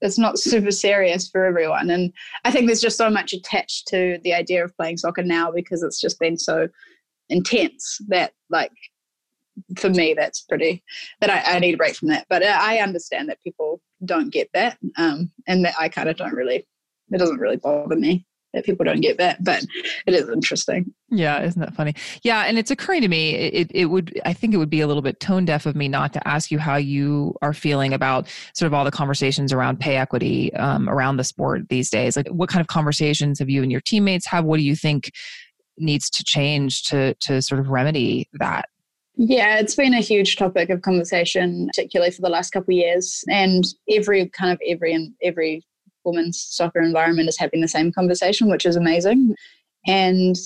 it's 0.00 0.18
not 0.18 0.38
super 0.38 0.70
serious 0.70 1.28
for 1.28 1.44
everyone. 1.44 1.90
And 1.90 2.12
I 2.44 2.50
think 2.50 2.66
there's 2.66 2.80
just 2.80 2.96
so 2.96 3.10
much 3.10 3.32
attached 3.32 3.86
to 3.88 4.18
the 4.24 4.32
idea 4.32 4.64
of 4.64 4.74
playing 4.76 4.96
soccer 4.96 5.22
now 5.22 5.50
because 5.50 5.82
it's 5.82 6.00
just 6.00 6.18
been 6.18 6.38
so 6.38 6.68
intense 7.28 7.98
that 8.08 8.32
like 8.48 8.72
for 9.76 9.90
me 9.90 10.14
that's 10.14 10.40
pretty 10.40 10.82
that 11.20 11.30
I, 11.30 11.56
I 11.56 11.58
need 11.58 11.74
a 11.74 11.76
break 11.76 11.96
from 11.96 12.08
that. 12.08 12.26
But 12.30 12.42
I 12.42 12.78
understand 12.78 13.28
that 13.28 13.42
people 13.42 13.82
don't 14.04 14.32
get 14.32 14.48
that. 14.54 14.78
Um, 14.96 15.30
and 15.46 15.64
that 15.64 15.74
I 15.78 15.88
kind 15.88 16.08
of 16.08 16.16
don't 16.16 16.34
really 16.34 16.66
it 17.12 17.18
doesn't 17.18 17.40
really 17.40 17.56
bother 17.56 17.96
me 17.96 18.24
that 18.52 18.64
people 18.64 18.84
don't 18.84 19.00
get 19.00 19.18
that, 19.18 19.42
but 19.42 19.64
it 20.06 20.14
is 20.14 20.28
interesting. 20.28 20.92
Yeah, 21.08 21.42
isn't 21.42 21.60
that 21.60 21.74
funny? 21.74 21.94
Yeah, 22.22 22.44
and 22.46 22.58
it's 22.58 22.70
occurring 22.70 23.02
to 23.02 23.08
me, 23.08 23.34
it, 23.34 23.70
it 23.72 23.86
would, 23.86 24.20
I 24.24 24.32
think 24.32 24.54
it 24.54 24.56
would 24.56 24.70
be 24.70 24.80
a 24.80 24.86
little 24.86 25.02
bit 25.02 25.20
tone 25.20 25.44
deaf 25.44 25.66
of 25.66 25.76
me 25.76 25.88
not 25.88 26.12
to 26.14 26.28
ask 26.28 26.50
you 26.50 26.58
how 26.58 26.76
you 26.76 27.34
are 27.42 27.52
feeling 27.52 27.92
about 27.92 28.28
sort 28.54 28.66
of 28.66 28.74
all 28.74 28.84
the 28.84 28.90
conversations 28.90 29.52
around 29.52 29.78
pay 29.80 29.96
equity 29.96 30.52
um, 30.54 30.88
around 30.88 31.16
the 31.16 31.24
sport 31.24 31.68
these 31.68 31.90
days. 31.90 32.16
Like, 32.16 32.28
what 32.28 32.48
kind 32.48 32.60
of 32.60 32.66
conversations 32.66 33.38
have 33.38 33.48
you 33.48 33.62
and 33.62 33.70
your 33.70 33.80
teammates 33.80 34.26
have? 34.26 34.44
What 34.44 34.58
do 34.58 34.64
you 34.64 34.76
think 34.76 35.12
needs 35.78 36.10
to 36.10 36.24
change 36.24 36.82
to 36.84 37.14
to 37.14 37.40
sort 37.40 37.60
of 37.60 37.70
remedy 37.70 38.28
that? 38.34 38.68
Yeah, 39.16 39.58
it's 39.58 39.74
been 39.74 39.94
a 39.94 40.00
huge 40.00 40.36
topic 40.36 40.70
of 40.70 40.82
conversation, 40.82 41.66
particularly 41.66 42.10
for 42.10 42.22
the 42.22 42.30
last 42.30 42.50
couple 42.50 42.72
of 42.72 42.78
years, 42.78 43.22
and 43.28 43.64
every 43.88 44.28
kind 44.30 44.52
of 44.52 44.60
every 44.66 44.94
and 44.94 45.12
every 45.22 45.62
women's 46.04 46.40
soccer 46.40 46.80
environment 46.80 47.28
is 47.28 47.38
having 47.38 47.60
the 47.60 47.68
same 47.68 47.92
conversation, 47.92 48.48
which 48.48 48.66
is 48.66 48.76
amazing. 48.76 49.34
And 49.86 50.36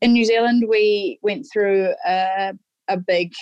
in 0.00 0.12
New 0.12 0.24
Zealand, 0.24 0.64
we 0.68 1.18
went 1.22 1.46
through 1.52 1.94
a, 2.06 2.54
a 2.88 2.96
big 2.96 3.32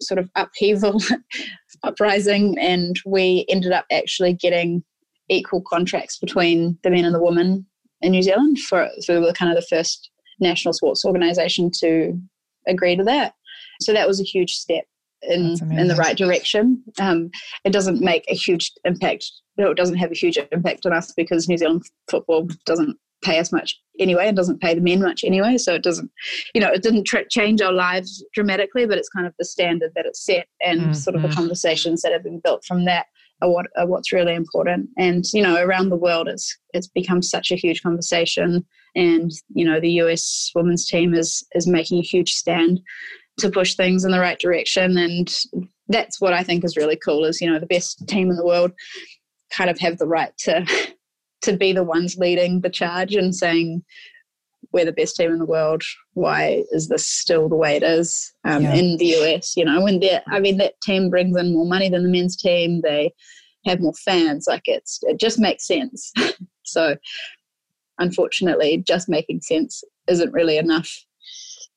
sort 0.00 0.18
of 0.18 0.30
upheaval, 0.36 1.00
uprising, 1.82 2.58
and 2.58 2.96
we 3.06 3.44
ended 3.48 3.72
up 3.72 3.86
actually 3.90 4.32
getting 4.32 4.82
equal 5.28 5.62
contracts 5.62 6.18
between 6.18 6.78
the 6.82 6.90
men 6.90 7.04
and 7.04 7.14
the 7.14 7.22
women 7.22 7.66
in 8.00 8.12
New 8.12 8.22
Zealand. 8.22 8.58
For 8.60 8.88
were 9.08 9.32
kind 9.32 9.50
of 9.50 9.56
the 9.56 9.66
first 9.68 10.10
national 10.40 10.74
sports 10.74 11.04
organisation 11.04 11.70
to 11.80 12.18
agree 12.66 12.96
to 12.96 13.04
that. 13.04 13.34
So 13.80 13.92
that 13.92 14.08
was 14.08 14.20
a 14.20 14.24
huge 14.24 14.52
step 14.52 14.84
in 15.28 15.56
in 15.78 15.88
the 15.88 15.96
right 15.96 16.16
direction. 16.16 16.82
Um, 17.00 17.30
it 17.64 17.72
doesn't 17.72 18.00
make 18.00 18.24
a 18.28 18.34
huge 18.34 18.72
impact. 18.84 19.30
You 19.56 19.64
know, 19.64 19.70
it 19.70 19.76
doesn't 19.76 19.96
have 19.96 20.10
a 20.10 20.14
huge 20.14 20.38
impact 20.52 20.86
on 20.86 20.92
us 20.92 21.12
because 21.16 21.48
New 21.48 21.58
Zealand 21.58 21.82
football 22.08 22.48
doesn't 22.66 22.98
pay 23.24 23.38
us 23.38 23.50
much 23.50 23.80
anyway 23.98 24.28
and 24.28 24.36
doesn't 24.36 24.60
pay 24.60 24.74
the 24.74 24.80
men 24.80 25.00
much 25.00 25.24
anyway. 25.24 25.56
So 25.56 25.74
it 25.74 25.82
doesn't, 25.82 26.10
you 26.54 26.60
know, 26.60 26.70
it 26.70 26.82
didn't 26.82 27.08
change 27.30 27.62
our 27.62 27.72
lives 27.72 28.24
dramatically, 28.34 28.86
but 28.86 28.98
it's 28.98 29.08
kind 29.08 29.26
of 29.26 29.32
the 29.38 29.44
standard 29.44 29.92
that 29.96 30.06
it's 30.06 30.24
set 30.24 30.46
and 30.60 30.80
mm-hmm. 30.80 30.92
sort 30.92 31.16
of 31.16 31.22
the 31.22 31.28
conversations 31.28 32.02
that 32.02 32.12
have 32.12 32.22
been 32.22 32.40
built 32.40 32.64
from 32.64 32.84
that 32.84 33.06
are 33.42 33.50
what 33.50 33.66
are 33.76 33.86
what's 33.86 34.12
really 34.12 34.34
important. 34.34 34.88
And 34.98 35.24
you 35.32 35.42
know, 35.42 35.56
around 35.56 35.88
the 35.88 35.96
world, 35.96 36.28
it's 36.28 36.56
it's 36.72 36.86
become 36.86 37.22
such 37.22 37.50
a 37.50 37.56
huge 37.56 37.82
conversation. 37.82 38.64
And 38.94 39.30
you 39.54 39.64
know, 39.64 39.80
the 39.80 39.90
US 40.02 40.50
women's 40.54 40.86
team 40.86 41.14
is 41.14 41.44
is 41.54 41.66
making 41.66 41.98
a 41.98 42.02
huge 42.02 42.32
stand 42.32 42.80
to 43.38 43.50
push 43.50 43.74
things 43.74 44.04
in 44.04 44.12
the 44.12 44.20
right 44.20 44.38
direction. 44.38 44.96
And 44.96 45.32
that's 45.88 46.20
what 46.20 46.32
I 46.32 46.42
think 46.42 46.64
is 46.64 46.76
really 46.76 46.96
cool 46.96 47.24
is, 47.24 47.40
you 47.40 47.50
know, 47.50 47.58
the 47.58 47.66
best 47.66 48.06
team 48.08 48.30
in 48.30 48.36
the 48.36 48.46
world 48.46 48.72
kind 49.52 49.70
of 49.70 49.78
have 49.80 49.98
the 49.98 50.06
right 50.06 50.32
to 50.38 50.66
to 51.42 51.56
be 51.56 51.72
the 51.72 51.84
ones 51.84 52.16
leading 52.16 52.62
the 52.62 52.70
charge 52.70 53.14
and 53.14 53.34
saying 53.34 53.84
we're 54.72 54.84
the 54.84 54.92
best 54.92 55.16
team 55.16 55.30
in 55.30 55.38
the 55.38 55.44
world. 55.44 55.82
Why 56.14 56.64
is 56.72 56.88
this 56.88 57.06
still 57.06 57.48
the 57.48 57.56
way 57.56 57.76
it 57.76 57.82
is 57.82 58.32
um, 58.44 58.62
yeah. 58.62 58.74
in 58.74 58.96
the 58.96 59.14
US? 59.16 59.56
You 59.56 59.64
know, 59.64 59.82
when 59.82 60.00
they 60.00 60.20
I 60.26 60.40
mean, 60.40 60.56
that 60.58 60.80
team 60.82 61.10
brings 61.10 61.36
in 61.36 61.52
more 61.52 61.66
money 61.66 61.88
than 61.88 62.02
the 62.02 62.08
men's 62.08 62.36
team. 62.36 62.80
They 62.82 63.12
have 63.66 63.80
more 63.80 63.94
fans. 64.04 64.46
Like 64.48 64.62
it's, 64.66 64.98
it 65.02 65.18
just 65.18 65.38
makes 65.38 65.66
sense. 65.66 66.12
so, 66.64 66.96
unfortunately, 67.98 68.82
just 68.86 69.08
making 69.08 69.42
sense 69.42 69.82
isn't 70.08 70.32
really 70.32 70.58
enough 70.58 70.90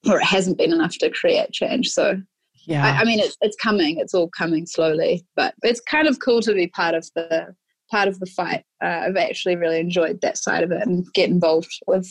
or 0.08 0.20
it 0.20 0.26
hasn't 0.26 0.58
been 0.58 0.74
enough 0.74 0.98
to 1.00 1.10
create 1.10 1.52
change. 1.52 1.89
So 1.89 2.22
yeah, 2.65 2.86
I, 2.86 3.02
I 3.02 3.04
mean, 3.06 3.20
it's 3.20 3.38
it's 3.41 3.56
coming. 3.56 3.98
It's 3.98 4.13
all 4.13 4.30
coming 4.30 4.65
slowly, 4.65 5.26
but 5.36 5.54
it's 5.63 5.80
kind 5.80 6.08
of 6.08 6.20
cool 6.20 6.41
to 6.41 6.54
be 6.54 6.67
part 6.67 6.96
of 6.96 7.08
the 7.15 7.56
part 7.89 8.08
of 8.08 8.20
the 8.20 8.26
fight. 8.26 8.63
Uh, 8.84 9.04
I've 9.08 9.15
actually 9.15 9.56
really 9.56 9.80
enjoyed 9.80 10.20
that 10.22 10.38
side 10.38 10.63
of 10.63 10.72
it 10.72 10.86
and 10.86 11.06
get 11.13 11.30
involved 11.30 11.72
with 11.88 12.08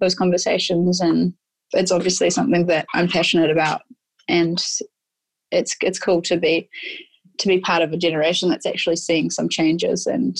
those 0.00 0.14
conversations. 0.14 1.00
And 1.00 1.34
it's 1.72 1.92
obviously 1.92 2.30
something 2.30 2.66
that 2.66 2.86
I'm 2.94 3.08
passionate 3.08 3.50
about, 3.50 3.82
and 4.28 4.64
it's 5.50 5.76
it's 5.82 5.98
cool 5.98 6.22
to 6.22 6.36
be 6.36 6.68
to 7.38 7.48
be 7.48 7.60
part 7.60 7.82
of 7.82 7.92
a 7.92 7.96
generation 7.96 8.48
that's 8.48 8.66
actually 8.66 8.96
seeing 8.96 9.30
some 9.30 9.48
changes 9.48 10.06
and 10.06 10.36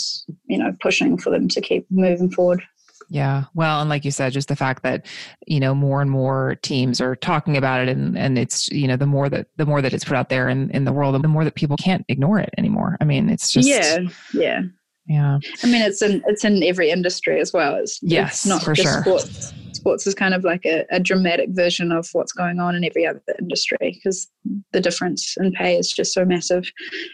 you 0.47 0.59
know 0.59 0.75
pushing 0.81 1.19
for 1.19 1.31
them 1.31 1.49
to 1.49 1.61
keep 1.61 1.87
moving 1.91 2.31
forward. 2.31 2.63
Yeah. 3.11 3.45
Well, 3.55 3.81
and 3.81 3.89
like 3.89 4.05
you 4.05 4.11
said, 4.11 4.33
just 4.33 4.49
the 4.49 4.57
fact 4.57 4.83
that, 4.83 5.07
you 5.47 5.61
know, 5.61 5.75
more 5.75 6.03
and 6.03 6.11
more 6.11 6.57
teams 6.63 7.01
are 7.01 7.17
talking 7.17 7.57
about 7.57 7.81
it 7.81 7.89
and, 7.89 8.19
and 8.19 8.39
it's, 8.39 8.69
you 8.69 8.87
know, 8.87 8.97
the 8.97 9.07
more 9.07 9.31
that, 9.31 9.47
the 9.57 9.65
more 9.65 9.81
that 9.81 9.95
it's 9.95 10.05
put 10.05 10.17
out 10.17 10.29
there 10.29 10.49
in, 10.49 10.71
in 10.73 10.85
the 10.85 10.93
world, 10.93 11.21
the 11.23 11.29
more 11.29 11.45
that 11.45 11.55
people 11.55 11.77
can't 11.79 12.05
ignore 12.09 12.39
it 12.39 12.51
anymore. 12.59 12.99
I 13.01 13.05
mean, 13.05 13.31
it's 13.31 13.51
just. 13.51 13.67
Yeah. 13.67 13.99
Yeah. 14.35 14.61
Yeah. 15.07 15.39
I 15.63 15.67
mean, 15.67 15.81
it's 15.81 16.03
in, 16.03 16.23
it's 16.27 16.45
in 16.45 16.63
every 16.63 16.91
industry 16.91 17.41
as 17.41 17.51
well. 17.55 17.77
It's, 17.77 17.99
yes, 18.03 18.45
it's 18.45 18.47
not 18.47 18.63
for 18.63 18.75
just 18.75 18.89
sure. 18.89 19.01
sports. 19.01 19.55
Sports 19.73 20.07
is 20.07 20.15
kind 20.15 20.35
of 20.35 20.45
like 20.45 20.67
a, 20.67 20.85
a 20.91 21.01
dramatic 21.01 21.49
version 21.53 21.93
of 21.93 22.09
what's 22.13 22.33
going 22.33 22.61
on 22.61 22.75
in 22.75 22.85
every 22.85 23.07
other 23.07 23.23
industry 23.39 23.79
because 23.81 24.29
the 24.73 24.81
difference 24.81 25.35
in 25.39 25.53
pay 25.53 25.79
is 25.79 25.91
just 25.91 26.13
so 26.13 26.27
massive. 26.27 26.71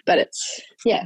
But 0.06 0.18
it's, 0.18 0.62
yeah, 0.84 1.04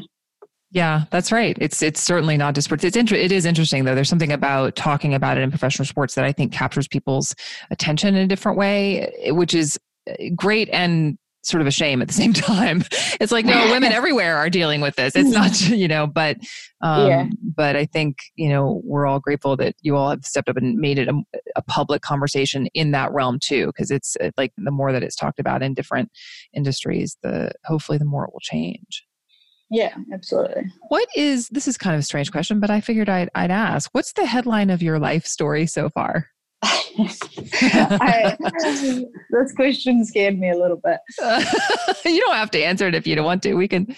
Yeah, 0.70 1.04
that's 1.10 1.32
right. 1.32 1.56
It's 1.60 1.82
it's 1.82 2.00
certainly 2.00 2.36
not 2.36 2.56
sports. 2.62 2.84
It's 2.84 2.96
inter- 2.96 3.16
it 3.16 3.32
is 3.32 3.46
interesting 3.46 3.84
though. 3.84 3.94
There's 3.94 4.08
something 4.08 4.32
about 4.32 4.76
talking 4.76 5.14
about 5.14 5.38
it 5.38 5.42
in 5.42 5.50
professional 5.50 5.86
sports 5.86 6.14
that 6.14 6.24
I 6.24 6.32
think 6.32 6.52
captures 6.52 6.86
people's 6.86 7.34
attention 7.70 8.14
in 8.14 8.22
a 8.22 8.26
different 8.26 8.58
way, 8.58 9.30
which 9.30 9.54
is 9.54 9.78
uh, 10.10 10.14
great 10.36 10.68
and 10.70 11.16
sort 11.42 11.62
of 11.62 11.66
a 11.66 11.70
shame 11.70 12.02
at 12.02 12.08
the 12.08 12.14
same 12.22 12.34
time. 12.34 12.84
It's 13.18 13.32
like 13.32 13.46
no, 13.46 13.68
women 13.70 13.92
everywhere 13.92 14.36
are 14.36 14.50
dealing 14.50 14.82
with 14.82 14.96
this. 14.96 15.16
It's 15.16 15.30
not 15.30 15.58
you 15.70 15.88
know, 15.88 16.06
but 16.06 16.36
um, 16.82 17.08
yeah. 17.08 17.26
but 17.42 17.74
I 17.74 17.86
think 17.86 18.18
you 18.36 18.50
know 18.50 18.82
we're 18.84 19.06
all 19.06 19.20
grateful 19.20 19.56
that 19.56 19.74
you 19.80 19.96
all 19.96 20.10
have 20.10 20.26
stepped 20.26 20.50
up 20.50 20.58
and 20.58 20.76
made 20.76 20.98
it 20.98 21.08
a, 21.08 21.14
a 21.56 21.62
public 21.62 22.02
conversation 22.02 22.66
in 22.74 22.90
that 22.90 23.10
realm 23.12 23.38
too, 23.42 23.68
because 23.68 23.90
it's 23.90 24.18
uh, 24.20 24.32
like 24.36 24.52
the 24.58 24.70
more 24.70 24.92
that 24.92 25.02
it's 25.02 25.16
talked 25.16 25.40
about 25.40 25.62
in 25.62 25.72
different 25.72 26.10
industries, 26.52 27.16
the 27.22 27.52
hopefully 27.64 27.96
the 27.96 28.04
more 28.04 28.24
it 28.24 28.32
will 28.34 28.40
change. 28.40 29.07
Yeah, 29.70 29.94
absolutely. 30.12 30.72
What 30.88 31.08
is 31.14 31.48
this 31.48 31.68
is 31.68 31.76
kind 31.76 31.94
of 31.94 32.00
a 32.00 32.04
strange 32.04 32.32
question, 32.32 32.58
but 32.58 32.70
I 32.70 32.80
figured 32.80 33.08
I'd, 33.08 33.30
I'd 33.34 33.50
ask. 33.50 33.90
What's 33.92 34.12
the 34.12 34.24
headline 34.24 34.70
of 34.70 34.82
your 34.82 34.98
life 34.98 35.26
story 35.26 35.66
so 35.66 35.90
far? 35.90 36.28
I, 36.62 38.36
this 39.30 39.52
question 39.54 40.04
scared 40.04 40.38
me 40.38 40.50
a 40.50 40.56
little 40.56 40.80
bit. 40.82 40.98
Uh, 41.22 41.44
you 42.04 42.20
don't 42.20 42.34
have 42.34 42.50
to 42.52 42.62
answer 42.62 42.88
it 42.88 42.94
if 42.94 43.06
you 43.06 43.14
don't 43.14 43.24
want 43.24 43.42
to. 43.44 43.54
We 43.54 43.68
can 43.68 43.94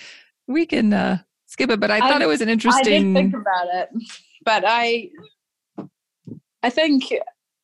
we 0.47 0.67
can 0.67 0.93
uh, 0.93 1.19
skip 1.47 1.71
it. 1.71 1.81
But 1.81 1.91
I, 1.91 1.99
I 1.99 2.01
thought 2.01 2.23
it 2.23 2.29
was 2.29 2.41
an 2.41 2.49
interesting. 2.49 3.17
I 3.17 3.21
did 3.21 3.33
think 3.33 3.35
about 3.35 3.69
it, 3.73 3.89
but 4.45 4.65
I 4.67 5.11
I 6.63 6.71
think 6.71 7.05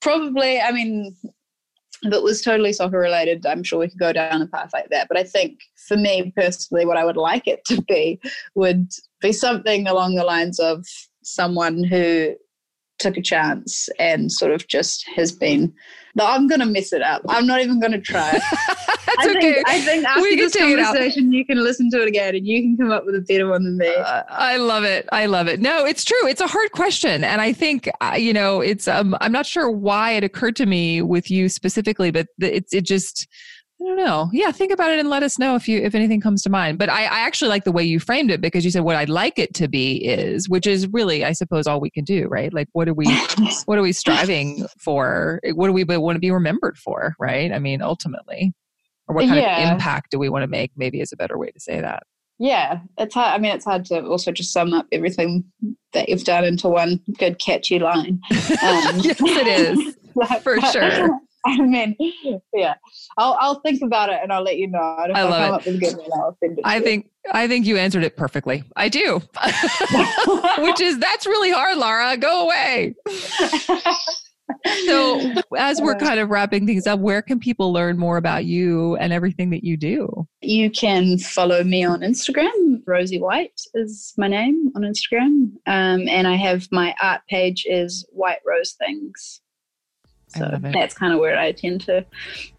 probably. 0.00 0.60
I 0.60 0.70
mean, 0.70 1.16
if 2.06 2.12
it 2.12 2.22
was 2.22 2.42
totally 2.42 2.72
soccer 2.72 2.98
related, 2.98 3.44
I'm 3.46 3.62
sure 3.62 3.78
we 3.78 3.88
could 3.88 3.98
go 3.98 4.12
down 4.12 4.42
a 4.42 4.46
path 4.46 4.70
like 4.72 4.90
that. 4.90 5.08
But 5.08 5.16
I 5.18 5.24
think 5.24 5.60
for 5.76 5.96
me 5.96 6.32
personally, 6.36 6.86
what 6.86 6.96
I 6.96 7.04
would 7.04 7.16
like 7.16 7.46
it 7.46 7.64
to 7.66 7.82
be 7.82 8.20
would 8.54 8.90
be 9.20 9.32
something 9.32 9.86
along 9.86 10.14
the 10.14 10.24
lines 10.24 10.58
of 10.58 10.84
someone 11.22 11.82
who 11.82 12.34
took 12.98 13.16
a 13.16 13.22
chance 13.22 13.88
and 13.98 14.30
sort 14.30 14.52
of 14.52 14.66
just 14.68 15.06
has 15.14 15.32
been. 15.32 15.72
No, 16.14 16.24
I'm 16.26 16.48
going 16.48 16.60
to 16.60 16.66
mess 16.66 16.94
it 16.94 17.02
up. 17.02 17.22
I'm 17.28 17.46
not 17.46 17.60
even 17.60 17.78
going 17.78 17.92
to 17.92 18.00
try. 18.00 18.40
I 19.18 19.26
think, 19.26 19.36
okay. 19.36 19.62
I 19.66 19.80
think 19.80 20.04
after 20.04 20.22
we 20.22 20.36
this 20.36 20.56
conversation, 20.56 21.32
you 21.32 21.44
can 21.44 21.62
listen 21.62 21.90
to 21.90 22.02
it 22.02 22.08
again 22.08 22.34
and 22.34 22.46
you 22.46 22.62
can 22.62 22.76
come 22.76 22.90
up 22.90 23.04
with 23.04 23.14
a 23.14 23.20
better 23.20 23.48
one 23.48 23.64
than 23.64 23.76
me. 23.76 23.94
Uh, 23.94 24.22
I 24.28 24.56
love 24.56 24.84
it. 24.84 25.08
I 25.12 25.26
love 25.26 25.46
it. 25.46 25.60
No, 25.60 25.84
it's 25.84 26.04
true. 26.04 26.26
It's 26.26 26.40
a 26.40 26.46
hard 26.46 26.72
question, 26.72 27.22
and 27.22 27.40
I 27.40 27.52
think 27.52 27.88
uh, 28.00 28.14
you 28.16 28.32
know, 28.32 28.60
it's. 28.60 28.88
Um, 28.88 29.16
I'm 29.20 29.32
not 29.32 29.46
sure 29.46 29.70
why 29.70 30.12
it 30.12 30.24
occurred 30.24 30.56
to 30.56 30.66
me 30.66 31.02
with 31.02 31.30
you 31.30 31.48
specifically, 31.48 32.10
but 32.10 32.28
it's 32.38 32.72
it 32.72 32.84
just 32.84 33.28
I 33.80 33.84
don't 33.84 33.96
know. 33.98 34.30
Yeah, 34.32 34.52
think 34.52 34.72
about 34.72 34.90
it 34.90 34.98
and 34.98 35.10
let 35.10 35.22
us 35.22 35.38
know 35.38 35.54
if 35.54 35.68
you 35.68 35.80
if 35.80 35.94
anything 35.94 36.20
comes 36.20 36.42
to 36.42 36.50
mind. 36.50 36.78
But 36.78 36.88
I, 36.88 37.04
I 37.04 37.20
actually 37.20 37.48
like 37.48 37.64
the 37.64 37.72
way 37.72 37.84
you 37.84 38.00
framed 38.00 38.30
it 38.30 38.40
because 38.40 38.64
you 38.64 38.70
said 38.70 38.84
what 38.84 38.96
I'd 38.96 39.10
like 39.10 39.38
it 39.38 39.52
to 39.54 39.68
be 39.68 39.96
is, 39.96 40.48
which 40.48 40.66
is 40.66 40.88
really, 40.88 41.24
I 41.24 41.32
suppose, 41.32 41.66
all 41.66 41.78
we 41.78 41.90
can 41.90 42.04
do, 42.04 42.26
right? 42.28 42.52
Like, 42.54 42.68
what 42.72 42.88
are 42.88 42.94
we, 42.94 43.06
what 43.66 43.78
are 43.78 43.82
we 43.82 43.92
striving 43.92 44.66
for? 44.78 45.40
What 45.52 45.66
do 45.66 45.72
we 45.72 45.84
want 45.84 46.16
to 46.16 46.20
be 46.20 46.30
remembered 46.30 46.78
for, 46.78 47.14
right? 47.18 47.52
I 47.52 47.58
mean, 47.58 47.82
ultimately, 47.82 48.54
or 49.08 49.14
what 49.14 49.26
kind 49.26 49.40
yeah. 49.40 49.68
of 49.68 49.72
impact 49.74 50.10
do 50.10 50.18
we 50.18 50.30
want 50.30 50.42
to 50.42 50.48
make? 50.48 50.72
Maybe 50.76 51.00
is 51.02 51.12
a 51.12 51.16
better 51.16 51.36
way 51.36 51.50
to 51.50 51.60
say 51.60 51.80
that. 51.80 52.04
Yeah, 52.38 52.80
it's 52.98 53.14
hard. 53.14 53.34
I 53.34 53.38
mean, 53.38 53.52
it's 53.52 53.64
hard 53.64 53.84
to 53.86 54.04
also 54.06 54.32
just 54.32 54.52
sum 54.52 54.72
up 54.74 54.86
everything 54.92 55.44
that 55.92 56.08
you've 56.08 56.24
done 56.24 56.44
into 56.44 56.68
one 56.68 57.00
good 57.18 57.38
catchy 57.38 57.78
line. 57.78 58.20
Um, 58.30 58.30
yes, 59.00 59.20
it 59.20 59.46
is 59.46 59.96
for 60.42 60.60
sure. 60.72 61.18
I 61.48 61.58
mean, 61.58 61.96
yeah, 62.52 62.74
I'll 63.16 63.36
I'll 63.40 63.60
think 63.60 63.80
about 63.82 64.08
it 64.08 64.18
and 64.20 64.32
I'll 64.32 64.42
let 64.42 64.58
you 64.58 64.66
know. 64.66 64.78
I, 64.78 65.06
I 65.14 65.22
love 65.22 65.64
it. 65.64 66.58
I 66.64 66.80
think 66.80 67.08
I 67.32 67.46
think 67.46 67.66
you 67.66 67.76
answered 67.76 68.02
it 68.02 68.16
perfectly. 68.16 68.64
I 68.74 68.88
do, 68.88 69.20
which 70.58 70.80
is 70.80 70.98
that's 70.98 71.24
really 71.24 71.52
hard, 71.52 71.78
Lara. 71.78 72.16
Go 72.16 72.46
away. 72.46 72.96
so, 74.86 75.34
as 75.56 75.80
we're 75.80 75.94
kind 76.00 76.18
of 76.18 76.30
wrapping 76.30 76.66
things 76.66 76.88
up, 76.88 76.98
where 76.98 77.22
can 77.22 77.38
people 77.38 77.72
learn 77.72 77.96
more 77.96 78.16
about 78.16 78.44
you 78.44 78.96
and 78.96 79.12
everything 79.12 79.50
that 79.50 79.62
you 79.62 79.76
do? 79.76 80.26
You 80.40 80.68
can 80.68 81.18
follow 81.18 81.62
me 81.62 81.84
on 81.84 82.00
Instagram. 82.00 82.82
Rosie 82.88 83.20
White 83.20 83.60
is 83.74 84.14
my 84.18 84.26
name 84.26 84.72
on 84.74 84.82
Instagram, 84.82 85.52
um, 85.66 86.08
and 86.08 86.26
I 86.26 86.34
have 86.34 86.66
my 86.72 86.92
art 87.00 87.20
page 87.28 87.66
is 87.68 88.04
White 88.10 88.40
Rose 88.44 88.72
Things. 88.72 89.42
So 90.28 90.58
that's 90.60 90.94
kind 90.94 91.12
of 91.12 91.20
where 91.20 91.38
I 91.38 91.52
tend 91.52 91.82
to 91.82 92.04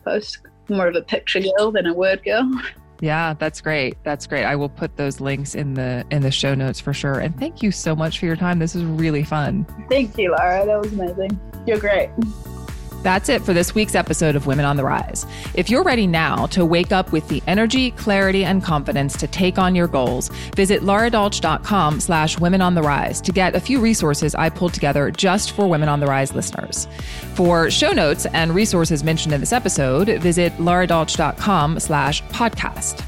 post. 0.04 0.40
More 0.70 0.88
of 0.88 0.96
a 0.96 1.02
picture 1.02 1.40
girl 1.40 1.72
than 1.72 1.86
a 1.86 1.94
word 1.94 2.26
girl. 2.26 2.52
Yeah, 3.00 3.36
that's 3.36 3.62
great. 3.62 3.96
That's 4.04 4.28
great. 4.28 4.44
I 4.44 4.56
will 4.56 4.70
put 4.70 4.98
those 4.98 5.22
links 5.22 5.56
in 5.56 5.76
the 5.76 6.06
in 6.12 6.24
the 6.24 6.32
show 6.32 6.56
notes 6.56 6.80
for 6.80 6.94
sure. 6.94 7.20
And 7.20 7.38
thank 7.40 7.64
you 7.64 7.72
so 7.72 7.96
much 7.96 8.20
for 8.20 8.26
your 8.26 8.36
time. 8.36 8.60
This 8.60 8.76
was 8.76 8.84
really 8.84 9.24
fun. 9.24 9.66
Thank 9.90 10.18
you, 10.18 10.36
Laura. 10.38 10.66
That 10.66 10.82
was 10.82 10.92
amazing. 10.92 11.40
You're 11.66 11.80
great. 11.80 12.10
That's 13.04 13.30
it 13.30 13.42
for 13.42 13.54
this 13.54 13.74
week's 13.76 13.96
episode 13.96 14.36
of 14.36 14.48
Women 14.48 14.66
on 14.66 14.78
the 14.78 14.84
Rise. 14.84 15.26
If 15.54 15.70
you're 15.70 15.84
ready 15.84 16.08
now 16.08 16.48
to 16.48 16.66
wake 16.66 16.92
up 16.92 17.12
with 17.12 17.28
the 17.28 17.42
energy, 17.48 17.92
clarity, 17.92 18.44
and 18.44 18.64
confidence 18.64 19.16
to 19.18 19.28
take 19.28 19.58
on 19.58 19.76
your 19.76 19.88
goals, 19.88 20.30
visit 20.56 20.82
laradolch.com 20.82 22.00
slash 22.00 22.40
women 22.40 22.62
on 22.62 22.76
the 22.76 22.82
rise 22.82 23.22
to 23.22 23.32
get 23.32 23.56
a 23.56 23.60
few 23.60 23.80
resources 23.80 24.36
I 24.36 24.50
pulled 24.50 24.74
together 24.74 25.12
just 25.12 25.52
for 25.52 25.68
Women 25.68 25.90
on 25.90 26.00
the 26.00 26.08
Rise 26.08 26.34
listeners. 26.34 26.88
For 27.34 27.70
show 27.70 27.92
notes 27.92 28.26
and 28.28 28.54
resources 28.54 29.04
mentioned 29.04 29.34
in 29.34 29.40
this 29.40 29.54
episode, 29.54 30.10
visit 30.22 30.54
laradolch.com 30.58 31.80
slash 31.80 32.24
podcast. 32.24 33.04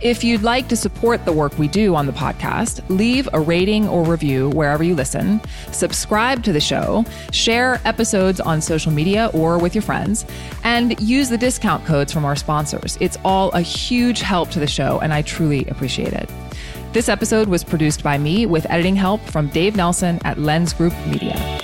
If 0.00 0.24
you'd 0.24 0.42
like 0.42 0.68
to 0.68 0.76
support 0.76 1.24
the 1.24 1.32
work 1.32 1.58
we 1.58 1.68
do 1.68 1.94
on 1.94 2.06
the 2.06 2.12
podcast, 2.12 2.82
leave 2.88 3.28
a 3.32 3.40
rating 3.40 3.88
or 3.88 4.04
review 4.04 4.50
wherever 4.50 4.82
you 4.82 4.94
listen, 4.94 5.40
subscribe 5.70 6.42
to 6.44 6.52
the 6.52 6.60
show, 6.60 7.04
share 7.30 7.80
episodes 7.84 8.40
on 8.40 8.60
social 8.60 8.92
media 8.92 9.30
or 9.32 9.58
with 9.58 9.74
your 9.74 9.82
friends, 9.82 10.26
and 10.64 10.98
use 11.00 11.28
the 11.28 11.38
discount 11.38 11.84
codes 11.84 12.12
from 12.12 12.24
our 12.24 12.36
sponsors. 12.36 12.98
It's 13.00 13.18
all 13.24 13.50
a 13.52 13.60
huge 13.60 14.20
help 14.20 14.50
to 14.50 14.60
the 14.60 14.66
show, 14.66 14.98
and 15.00 15.12
I 15.12 15.22
truly 15.22 15.66
appreciate 15.66 16.12
it. 16.12 16.28
This 16.92 17.08
episode 17.08 17.48
was 17.48 17.64
produced 17.64 18.02
by 18.02 18.18
me 18.18 18.44
with 18.44 18.68
editing 18.68 18.96
help 18.96 19.22
from 19.22 19.48
Dave 19.48 19.76
Nelson 19.76 20.20
at 20.24 20.38
Lens 20.38 20.74
Group 20.74 20.92
Media. 21.06 21.61